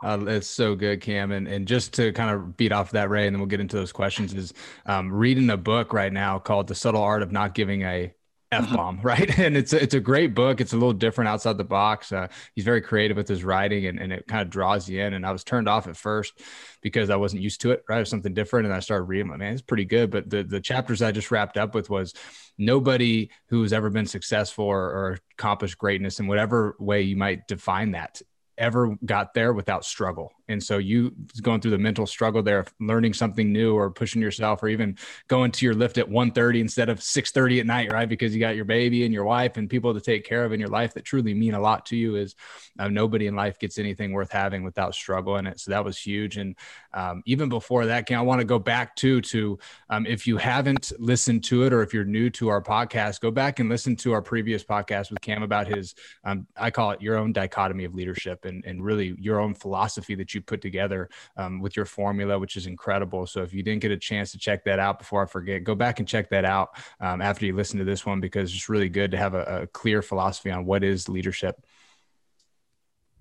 [0.00, 1.32] Uh, it's so good, Cam.
[1.32, 3.74] And, and just to kind of beat off that, Ray, and then we'll get into
[3.74, 4.54] those questions is
[4.86, 8.14] um, reading a book right now called The Subtle Art of Not Giving a
[8.50, 8.76] F mm-hmm.
[8.76, 9.38] bomb, right?
[9.38, 10.60] And it's a, it's a great book.
[10.60, 12.12] It's a little different outside the box.
[12.12, 15.14] Uh, he's very creative with his writing and, and it kind of draws you in.
[15.14, 16.40] And I was turned off at first
[16.80, 17.96] because I wasn't used to it, right?
[17.96, 18.66] It was something different.
[18.66, 20.10] And I started reading, like, man, it's pretty good.
[20.10, 22.14] But the, the chapters I just wrapped up with was
[22.56, 27.92] nobody who's ever been successful or, or accomplished greatness in whatever way you might define
[27.92, 28.22] that
[28.58, 30.32] ever got there without struggle.
[30.48, 34.62] And so you going through the mental struggle there, learning something new or pushing yourself
[34.62, 34.96] or even
[35.28, 38.08] going to your lift at 1.30 instead of 6.30 at night, right?
[38.08, 40.60] Because you got your baby and your wife and people to take care of in
[40.60, 42.34] your life that truly mean a lot to you is
[42.78, 45.60] uh, nobody in life gets anything worth having without struggle in it.
[45.60, 46.36] So that was huge.
[46.36, 46.56] And
[46.94, 49.58] um, even before that, I want to go back to, to
[49.90, 53.30] um, if you haven't listened to it or if you're new to our podcast, go
[53.30, 55.94] back and listen to our previous podcast with Cam about his,
[56.24, 60.14] um, I call it your own dichotomy of leadership and, and really your own philosophy
[60.14, 63.26] that you put together um, with your formula, which is incredible.
[63.26, 65.74] So if you didn't get a chance to check that out before I forget, go
[65.74, 66.70] back and check that out
[67.00, 69.66] um, after you listen to this one because it's really good to have a, a
[69.66, 71.62] clear philosophy on what is leadership.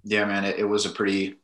[0.03, 1.35] Yeah, man, it, it was a pretty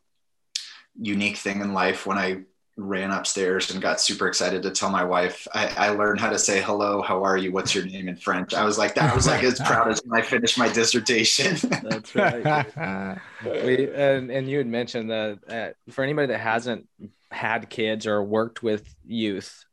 [0.99, 2.43] unique thing in life when I
[2.75, 6.39] ran upstairs and got super excited to tell my wife I, I, learned how to
[6.39, 8.53] say hello how are you what's your name in french?
[8.55, 11.55] I was like that was like as proud as when i finished my dissertation.
[11.83, 13.17] That's right.
[13.43, 16.87] We, and, and you had mentioned that uh, for anybody that hasn't
[17.31, 19.65] had kids or worked with youth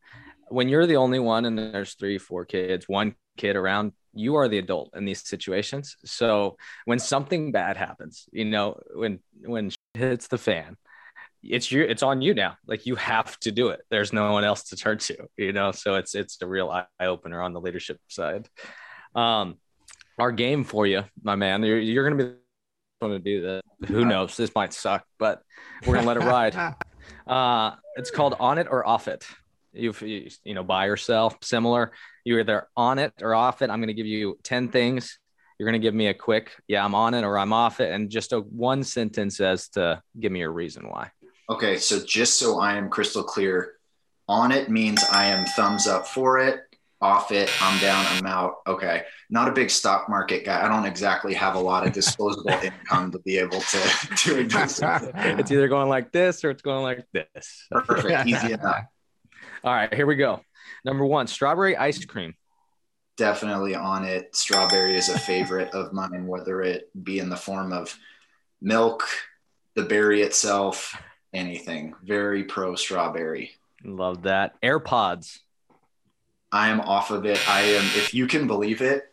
[0.48, 4.48] when you're the only one and there's three four kids one kid around you are
[4.48, 5.96] the adult in these situations.
[6.04, 10.76] So when something bad happens you know when when hits the fan
[11.42, 12.56] it's your it's on you now.
[12.66, 13.80] Like you have to do it.
[13.90, 15.72] There's no one else to turn to you know?
[15.72, 18.48] So it's it's a real eye opener on the leadership side.
[19.14, 19.56] Um
[20.18, 22.34] our game for you my man you're, you're gonna be
[23.00, 24.36] going to do that who knows?
[24.36, 25.42] This might suck but
[25.86, 26.74] we're gonna let it ride.
[27.26, 29.26] Uh it's called on it or off it.
[29.72, 31.92] You've you, you know buy or sell similar.
[32.24, 33.70] You're either on it or off it.
[33.70, 35.18] I'm gonna give you 10 things.
[35.58, 37.92] You're going to give me a quick yeah i'm on it or i'm off it
[37.92, 41.10] and just a one sentence as to give me a reason why
[41.50, 43.72] Okay, so just so I am crystal clear,
[44.28, 46.60] on it means I am thumbs up for it.
[47.02, 48.56] Off it, I'm down, I'm out.
[48.66, 49.04] Okay.
[49.30, 50.64] Not a big stock market guy.
[50.64, 54.80] I don't exactly have a lot of disposable income to be able to do this.
[54.82, 57.66] It's either going like this or it's going like this.
[57.70, 58.26] Perfect.
[58.28, 58.84] Easy enough.
[59.64, 60.40] All right, here we go.
[60.84, 62.34] Number one, strawberry ice cream.
[63.16, 64.36] Definitely on it.
[64.36, 67.98] Strawberry is a favorite of mine, whether it be in the form of
[68.60, 69.04] milk,
[69.74, 70.94] the berry itself,
[71.32, 71.94] anything.
[72.02, 73.52] Very pro strawberry.
[73.84, 74.60] Love that.
[74.62, 75.40] AirPods.
[76.52, 77.40] I am off of it.
[77.48, 79.04] I am, if you can believe it,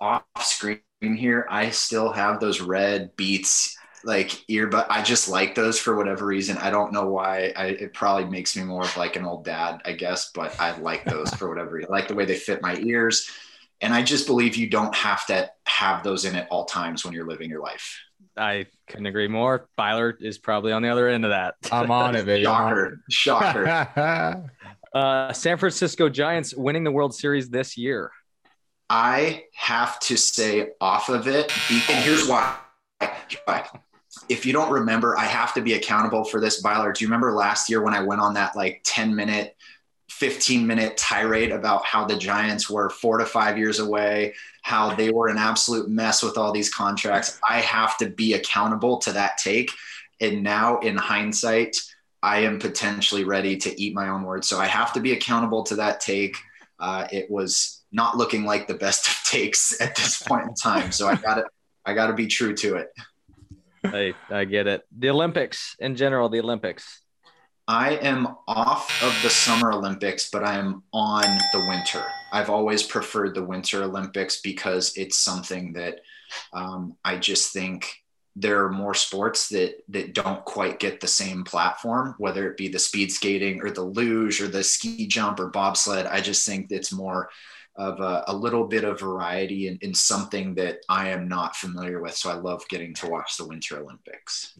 [0.00, 4.86] off screen here, I still have those red Beats like earbud.
[4.88, 6.58] I just like those for whatever reason.
[6.58, 7.52] I don't know why.
[7.56, 10.76] I, it probably makes me more of like an old dad, I guess, but I
[10.78, 11.90] like those for whatever reason.
[11.90, 13.30] I like the way they fit my ears.
[13.80, 17.12] And I just believe you don't have to have those in at all times when
[17.12, 18.00] you're living your life.
[18.36, 19.68] I couldn't agree more.
[19.76, 21.54] Byler is probably on the other end of that.
[21.72, 22.44] I'm on it, baby.
[22.44, 23.00] Shocker.
[23.08, 24.50] Shocker.
[24.94, 28.10] uh, San Francisco Giants winning the World Series this year.
[28.88, 31.52] I have to say off of it.
[31.70, 32.56] And here's why.
[34.28, 36.92] If you don't remember, I have to be accountable for this, Byler.
[36.92, 39.55] Do you remember last year when I went on that like 10 minute
[40.18, 45.10] 15 minute tirade about how the Giants were four to five years away, how they
[45.10, 47.38] were an absolute mess with all these contracts.
[47.46, 49.70] I have to be accountable to that take.
[50.22, 51.76] And now, in hindsight,
[52.22, 54.48] I am potentially ready to eat my own words.
[54.48, 56.38] So I have to be accountable to that take.
[56.80, 60.92] Uh, it was not looking like the best of takes at this point in time.
[60.92, 61.44] So I got to,
[61.84, 62.88] I got to be true to it.
[63.84, 64.82] I, I get it.
[64.96, 67.02] The Olympics in general, the Olympics
[67.68, 72.04] I am off of the Summer Olympics, but I am on the winter.
[72.32, 76.00] I've always preferred the Winter Olympics because it's something that
[76.52, 78.04] um, I just think
[78.36, 82.68] there are more sports that that don't quite get the same platform, whether it be
[82.68, 86.06] the speed skating or the luge or the ski jump or bobsled.
[86.06, 87.30] I just think it's more
[87.76, 92.00] of a, a little bit of variety in, in something that I am not familiar
[92.00, 92.14] with.
[92.16, 94.58] So I love getting to watch the Winter Olympics.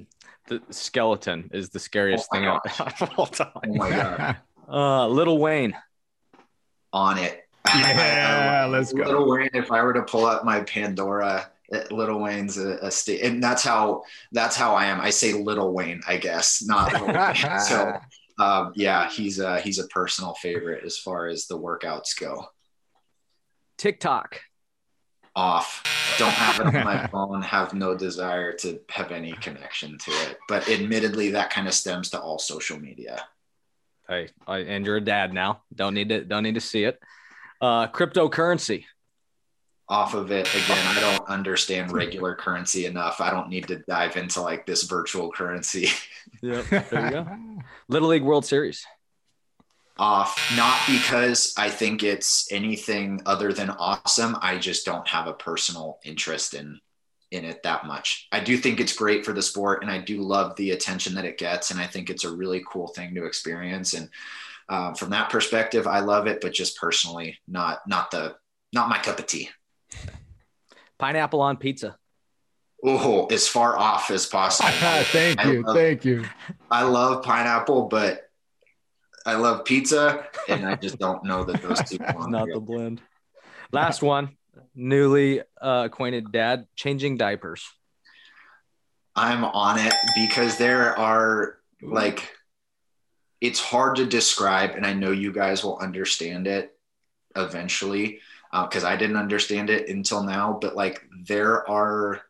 [0.48, 2.60] The skeleton is the scariest Oh thing my
[3.00, 3.50] of all time.
[3.54, 4.36] Oh my god,
[4.68, 5.74] Uh, Little Wayne.
[6.92, 7.42] on it.
[7.74, 9.04] Yeah, let's go.
[9.04, 9.50] Little Wayne.
[9.52, 11.50] If I were to pull up my Pandora,
[11.90, 15.00] Little Wayne's a, a state, and that's how that's how I am.
[15.00, 17.60] I say Little Wayne, I guess, not Little Wayne.
[17.60, 17.92] so.
[18.38, 22.44] Um, yeah, he's a, he's a personal favorite as far as the workouts go.
[23.76, 24.40] TikTok.
[25.34, 25.82] off.
[26.18, 27.42] Don't have it on my phone.
[27.42, 30.38] Have no desire to have any connection to it.
[30.48, 33.22] But admittedly, that kind of stems to all social media.
[34.08, 35.62] Hey, I, and you're a dad now.
[35.74, 36.98] Don't need to don't need to see it.
[37.60, 38.84] Uh, cryptocurrency.
[39.88, 43.20] Off of it again, I don't understand regular currency enough.
[43.20, 45.88] I don't need to dive into like this virtual currency.
[46.42, 46.64] Yep.
[46.90, 47.26] There you go.
[47.88, 48.84] Little League World Series.
[49.98, 54.36] Off, not because I think it's anything other than awesome.
[54.42, 56.80] I just don't have a personal interest in
[57.30, 58.28] in it that much.
[58.30, 61.24] I do think it's great for the sport, and I do love the attention that
[61.24, 63.94] it gets, and I think it's a really cool thing to experience.
[63.94, 64.10] And
[64.68, 68.36] um, from that perspective, I love it, but just personally, not not the
[68.72, 69.48] not my cup of tea.
[70.98, 71.96] Pineapple on pizza.
[72.84, 74.68] Oh, as far off as possible.
[75.04, 76.24] thank I you, love- thank you.
[76.70, 78.25] I love pineapple, but
[79.26, 81.98] I love pizza, and I just don't know that those two.
[81.98, 83.02] belong Not the blend.
[83.72, 84.36] Last one.
[84.74, 87.68] Newly uh, acquainted dad changing diapers.
[89.14, 92.30] I'm on it because there are like
[93.40, 96.78] it's hard to describe, and I know you guys will understand it
[97.34, 98.20] eventually
[98.52, 100.58] because I didn't understand it until now.
[100.60, 102.22] But like there are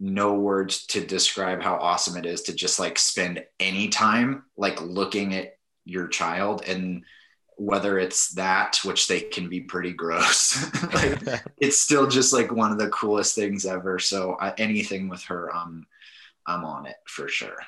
[0.00, 4.80] no words to describe how awesome it is to just like spend any time like
[4.80, 5.54] looking at
[5.90, 7.04] your child and
[7.56, 10.56] whether it's that which they can be pretty gross
[10.94, 15.22] like it's still just like one of the coolest things ever so I, anything with
[15.24, 15.86] her um
[16.46, 17.58] i'm on it for sure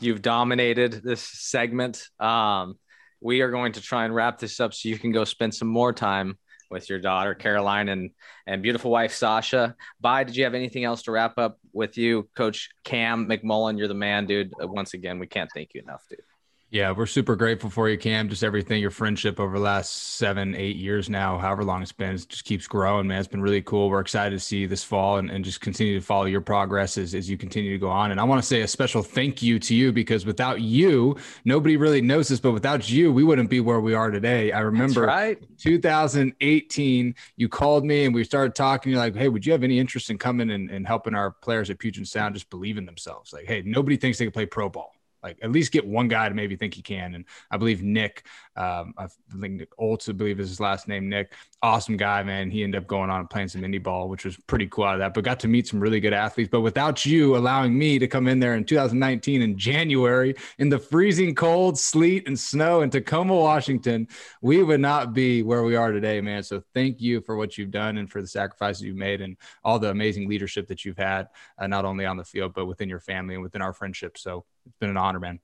[0.00, 2.08] You've dominated this segment.
[2.20, 2.78] Um,
[3.20, 5.68] we are going to try and wrap this up so you can go spend some
[5.68, 6.38] more time
[6.70, 8.10] with your daughter Caroline and
[8.46, 9.74] and beautiful wife Sasha.
[10.00, 10.24] Bye.
[10.24, 13.78] Did you have anything else to wrap up with you, Coach Cam McMullen?
[13.78, 14.52] You're the man, dude.
[14.62, 16.20] Uh, Once again, we can't thank you enough, dude.
[16.70, 18.28] Yeah, we're super grateful for you, Cam.
[18.28, 22.14] Just everything, your friendship over the last seven, eight years now, however long it's been,
[22.14, 23.20] it just keeps growing, man.
[23.20, 23.88] It's been really cool.
[23.88, 27.14] We're excited to see this fall and, and just continue to follow your progress as,
[27.14, 28.10] as you continue to go on.
[28.10, 31.16] And I want to say a special thank you to you because without you,
[31.46, 34.52] nobody really knows this, but without you, we wouldn't be where we are today.
[34.52, 35.42] I remember right.
[35.56, 38.92] 2018, you called me and we started talking.
[38.92, 41.70] You're like, hey, would you have any interest in coming and, and helping our players
[41.70, 43.32] at Puget Sound just believe in themselves?
[43.32, 44.97] Like, hey, nobody thinks they can play pro ball.
[45.22, 47.14] Like, at least get one guy to maybe think he can.
[47.14, 48.24] And I believe Nick,
[48.58, 49.06] um, I
[49.40, 51.32] think Nick I believe is his last name, Nick.
[51.62, 52.50] Awesome guy, man.
[52.50, 54.94] He ended up going on and playing some indie ball, which was pretty cool out
[54.94, 55.14] of that.
[55.14, 56.50] But got to meet some really good athletes.
[56.50, 60.78] But without you allowing me to come in there in 2019 in January in the
[60.78, 64.08] freezing cold, sleet, and snow in Tacoma, Washington,
[64.42, 66.42] we would not be where we are today, man.
[66.42, 69.78] So thank you for what you've done and for the sacrifices you've made and all
[69.78, 71.28] the amazing leadership that you've had,
[71.58, 74.18] uh, not only on the field, but within your family and within our friendship.
[74.18, 75.38] So it's been an honor, man.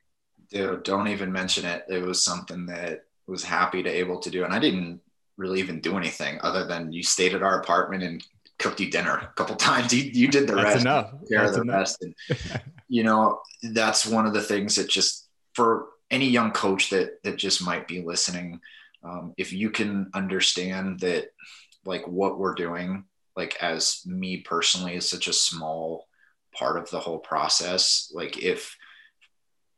[0.51, 4.45] Dude don't even mention it it was something that was happy to able to do
[4.45, 5.01] and i didn't
[5.37, 8.25] really even do anything other than you stayed at our apartment and
[8.59, 11.13] cooked you dinner a couple times you, you did the That's rest enough.
[11.29, 11.75] care the enough.
[11.77, 12.15] rest and
[12.89, 13.41] you know
[13.73, 17.89] that's one of the things that just for any young coach that that just might
[17.89, 18.61] be listening
[19.03, 21.27] um, if you can understand that
[21.85, 23.05] like what we're doing
[23.37, 26.07] like as me personally is such a small
[26.55, 28.77] part of the whole process like if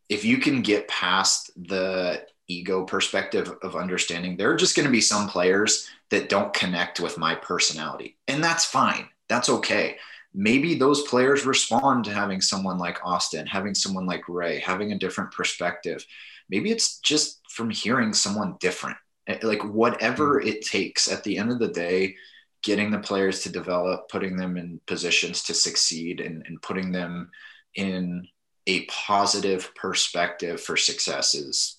[0.08, 4.92] if you can get past the ego perspective of understanding there are just going to
[4.92, 9.08] be some players that don't connect with my personality and that's fine.
[9.28, 9.96] That's okay.
[10.32, 14.98] Maybe those players respond to having someone like austin having someone like ray having a
[14.98, 16.04] different perspective.
[16.48, 18.98] Maybe it's just from hearing someone different.
[19.26, 22.14] Eh, like whatever it takes at the end of the day
[22.62, 27.30] getting the players to develop putting them in positions to succeed and, and putting them
[27.74, 28.26] in
[28.66, 31.78] a positive perspective for success is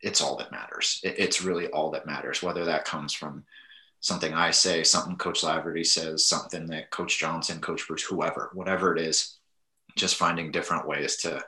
[0.00, 1.00] it's all that matters.
[1.02, 3.44] It- it's really all that matters, whether that comes from
[4.00, 8.94] something I say, something Coach Laverty says, something that Coach Johnson, Coach Bruce, whoever, whatever
[8.94, 9.38] it is,
[9.96, 11.44] just finding different ways to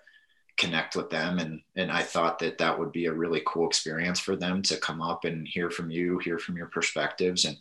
[0.61, 4.21] connect with them and and I thought that that would be a really cool experience
[4.21, 7.57] for them to come up and hear from you hear from your perspectives and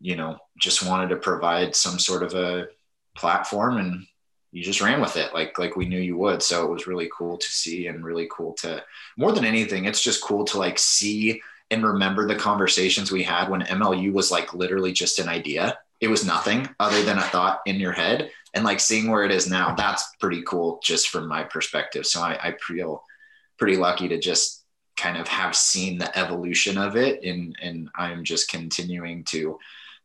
[0.00, 2.66] you know just wanted to provide some sort of a
[3.14, 4.06] platform and
[4.50, 6.42] you just ran with it like like we knew you would.
[6.42, 8.82] So it was really cool to see and really cool to
[9.16, 13.50] more than anything it's just cool to like see and remember the conversations we had
[13.50, 15.78] when MLU was like literally just an idea.
[16.00, 18.30] It was nothing other than a thought in your head.
[18.54, 22.06] And like seeing where it is now that's pretty cool just from my perspective.
[22.06, 23.04] So i, I feel
[23.58, 24.64] pretty lucky to just
[24.96, 27.22] kind of have seen the evolution of it.
[27.22, 29.58] And and i'm just continuing to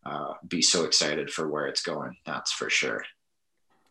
[0.05, 3.05] uh, be so excited for where it's going that's for sure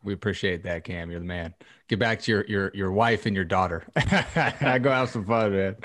[0.03, 1.11] we appreciate that cam.
[1.11, 1.55] You're the man.
[1.89, 3.85] Get back to your your your wife and your daughter.
[3.97, 5.77] Go have some fun man.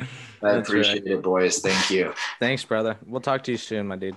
[0.41, 1.13] I appreciate right.
[1.13, 1.59] it boys.
[1.59, 2.13] Thank you.
[2.39, 2.97] Thanks brother.
[3.05, 4.15] We'll talk to you soon my dude.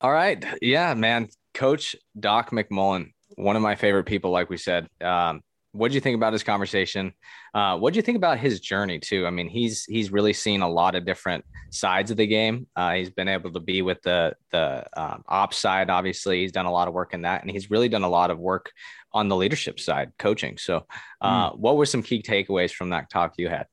[0.00, 0.44] All right.
[0.62, 1.28] Yeah man.
[1.52, 4.88] Coach doc McMullen, one of my favorite people, like we said.
[5.00, 5.42] Um,
[5.72, 7.12] what do you think about his conversation?
[7.54, 9.26] Uh, what do you think about his journey too?
[9.26, 12.66] I mean, he's he's really seen a lot of different sides of the game.
[12.74, 15.90] Uh, he's been able to be with the the um, ops side.
[15.90, 18.30] Obviously, he's done a lot of work in that, and he's really done a lot
[18.30, 18.72] of work
[19.12, 20.56] on the leadership side, coaching.
[20.58, 20.86] So,
[21.20, 21.58] uh, mm.
[21.58, 23.66] what were some key takeaways from that talk you had?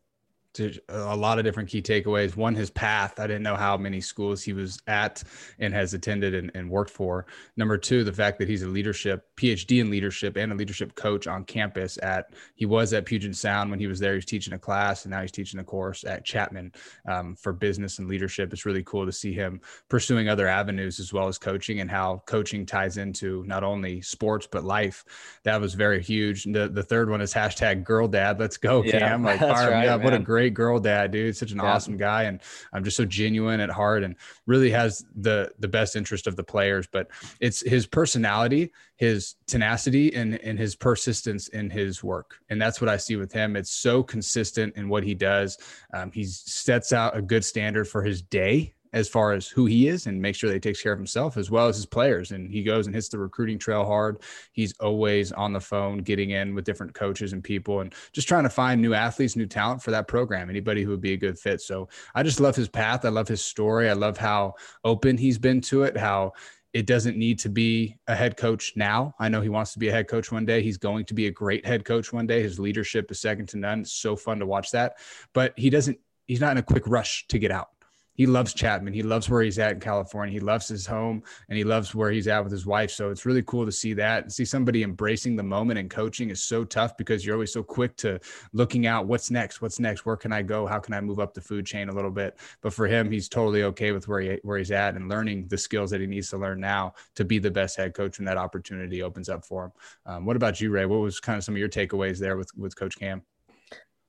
[0.89, 2.35] A lot of different key takeaways.
[2.35, 3.19] One, his path.
[3.19, 5.23] I didn't know how many schools he was at
[5.59, 7.25] and has attended and, and, worked for.
[7.55, 11.27] Number two, the fact that he's a leadership PhD in leadership and a leadership coach
[11.27, 11.97] on campus.
[12.01, 14.13] At he was at Puget Sound when he was there.
[14.13, 16.73] He was teaching a class, and now he's teaching a course at Chapman
[17.07, 18.51] um, for business and leadership.
[18.51, 22.23] It's really cool to see him pursuing other avenues as well as coaching and how
[22.25, 25.05] coaching ties into not only sports but life.
[25.43, 26.43] That was very huge.
[26.43, 28.39] The the third one is hashtag Girl Dad.
[28.39, 29.23] Let's go, yeah, Cam!
[29.27, 30.01] Like, fire right, me up.
[30.01, 31.35] What a great great girl dad, dude.
[31.35, 31.73] Such an yeah.
[31.73, 32.41] awesome guy, and
[32.73, 36.43] I'm just so genuine at heart, and really has the the best interest of the
[36.43, 36.87] players.
[36.91, 37.07] But
[37.39, 42.89] it's his personality, his tenacity, and and his persistence in his work, and that's what
[42.89, 43.55] I see with him.
[43.55, 45.57] It's so consistent in what he does.
[45.93, 49.87] Um, he sets out a good standard for his day as far as who he
[49.87, 52.31] is and make sure that he takes care of himself as well as his players.
[52.31, 54.21] And he goes and hits the recruiting trail hard.
[54.51, 58.43] He's always on the phone, getting in with different coaches and people and just trying
[58.43, 61.37] to find new athletes, new talent for that program, anybody who would be a good
[61.37, 61.61] fit.
[61.61, 63.05] So I just love his path.
[63.05, 63.89] I love his story.
[63.89, 66.33] I love how open he's been to it, how
[66.73, 69.15] it doesn't need to be a head coach now.
[69.19, 70.61] I know he wants to be a head coach one day.
[70.61, 72.43] He's going to be a great head coach one day.
[72.43, 73.81] His leadership is second to none.
[73.81, 74.97] It's so fun to watch that.
[75.33, 77.69] But he doesn't, he's not in a quick rush to get out
[78.17, 78.93] he loves Chapman.
[78.93, 80.33] He loves where he's at in California.
[80.33, 82.89] He loves his home and he loves where he's at with his wife.
[82.89, 86.31] So it's really cool to see that and see somebody embracing the moment and coaching
[86.31, 88.19] is so tough because you're always so quick to
[88.53, 91.35] looking out what's next, what's next, where can I go, how can I move up
[91.35, 92.37] the food chain a little bit.
[92.61, 95.57] But for him, he's totally okay with where he where he's at and learning the
[95.57, 98.37] skills that he needs to learn now to be the best head coach when that
[98.37, 99.71] opportunity opens up for him.
[100.07, 100.87] Um, what about you, Ray?
[100.87, 103.21] What was kind of some of your takeaways there with with Coach Cam?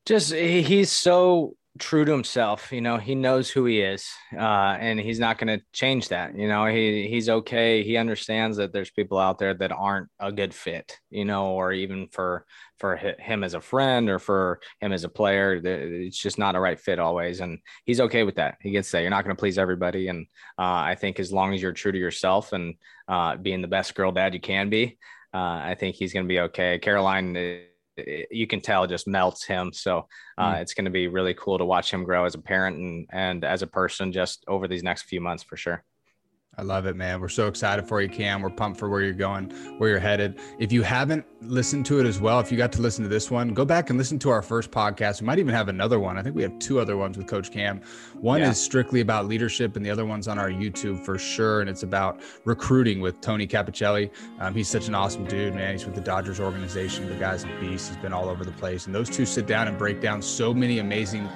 [0.06, 2.72] Just he's so true to himself.
[2.72, 6.36] You know, he knows who he is, uh, and he's not going to change that.
[6.36, 7.82] You know, he he's okay.
[7.82, 10.98] He understands that there's people out there that aren't a good fit.
[11.10, 12.44] You know, or even for
[12.78, 16.60] for him as a friend or for him as a player, it's just not a
[16.60, 17.40] right fit always.
[17.40, 18.58] And he's okay with that.
[18.60, 19.00] He gets that.
[19.00, 20.26] You're not going to please everybody, and
[20.58, 22.74] uh, I think as long as you're true to yourself and
[23.08, 24.98] uh, being the best girl dad you can be,
[25.34, 26.78] uh, I think he's going to be okay.
[26.78, 27.66] Caroline
[28.30, 29.72] you can tell just melts him.
[29.72, 30.60] So uh, mm.
[30.60, 33.44] it's going to be really cool to watch him grow as a parent and and
[33.44, 35.84] as a person just over these next few months for sure.
[36.58, 37.20] I love it, man.
[37.20, 38.42] We're so excited for you, Cam.
[38.42, 40.40] We're pumped for where you're going, where you're headed.
[40.58, 43.30] If you haven't listened to it as well, if you got to listen to this
[43.30, 45.20] one, go back and listen to our first podcast.
[45.20, 46.18] We might even have another one.
[46.18, 47.80] I think we have two other ones with Coach Cam.
[48.14, 48.50] One yeah.
[48.50, 51.60] is strictly about leadership, and the other one's on our YouTube for sure.
[51.60, 54.10] And it's about recruiting with Tony Capicelli.
[54.40, 55.74] Um, he's such an awesome dude, man.
[55.74, 57.08] He's with the Dodgers organization.
[57.08, 57.90] The guy's a beast.
[57.90, 58.86] He's been all over the place.
[58.86, 61.28] And those two sit down and break down so many amazing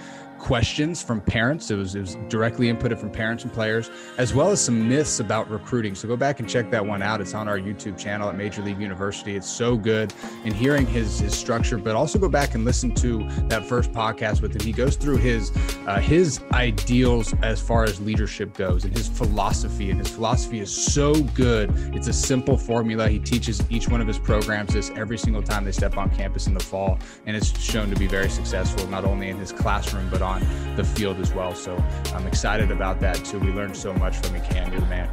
[0.42, 1.70] questions from parents.
[1.70, 5.20] It was, it was directly inputted from parents and players, as well as some myths
[5.20, 5.94] about recruiting.
[5.94, 7.20] So go back and check that one out.
[7.20, 9.36] It's on our YouTube channel at Major League University.
[9.36, 10.12] It's so good.
[10.44, 14.42] And hearing his his structure, but also go back and listen to that first podcast
[14.42, 14.62] with him.
[14.62, 15.52] He goes through his
[15.86, 19.90] uh, his ideals as far as leadership goes and his philosophy.
[19.90, 21.70] And his philosophy is so good.
[21.94, 23.08] It's a simple formula.
[23.08, 26.48] He teaches each one of his programs this every single time they step on campus
[26.48, 30.08] in the fall, and it's shown to be very successful, not only in his classroom
[30.10, 31.54] but on on the field as well.
[31.54, 31.76] So
[32.14, 33.38] I'm excited about that too.
[33.38, 34.72] We learned so much from you, Cam.
[34.72, 35.08] You're the man.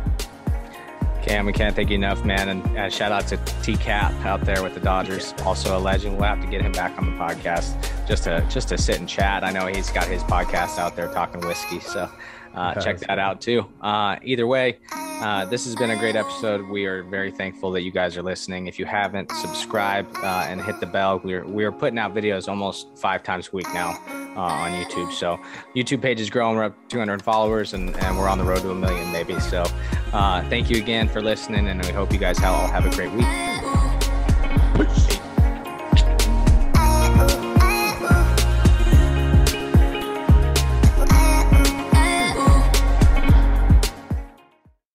[1.21, 2.49] Cam, we can't thank you enough, man.
[2.49, 6.17] And uh, shout out to T Cap out there with the Dodgers, also a legend.
[6.17, 7.75] We'll have to get him back on the podcast
[8.07, 9.43] just to just to sit and chat.
[9.43, 12.09] I know he's got his podcast out there talking whiskey, so
[12.55, 13.65] uh, check that out too.
[13.81, 14.79] Uh, either way,
[15.19, 16.61] Uh, this has been a great episode.
[16.69, 18.67] We are very thankful that you guys are listening.
[18.67, 21.19] If you haven't, subscribe uh, and hit the bell.
[21.21, 23.99] We're we're putting out videos almost five times a week now
[24.37, 25.11] uh, on YouTube.
[25.11, 25.37] So
[25.75, 26.55] YouTube page is growing.
[26.55, 29.37] We're up 200 followers, and, and we're on the road to a million, maybe.
[29.41, 29.65] So
[30.13, 33.11] uh, thank you again for listening, and we hope you guys all have a great
[33.11, 33.78] week.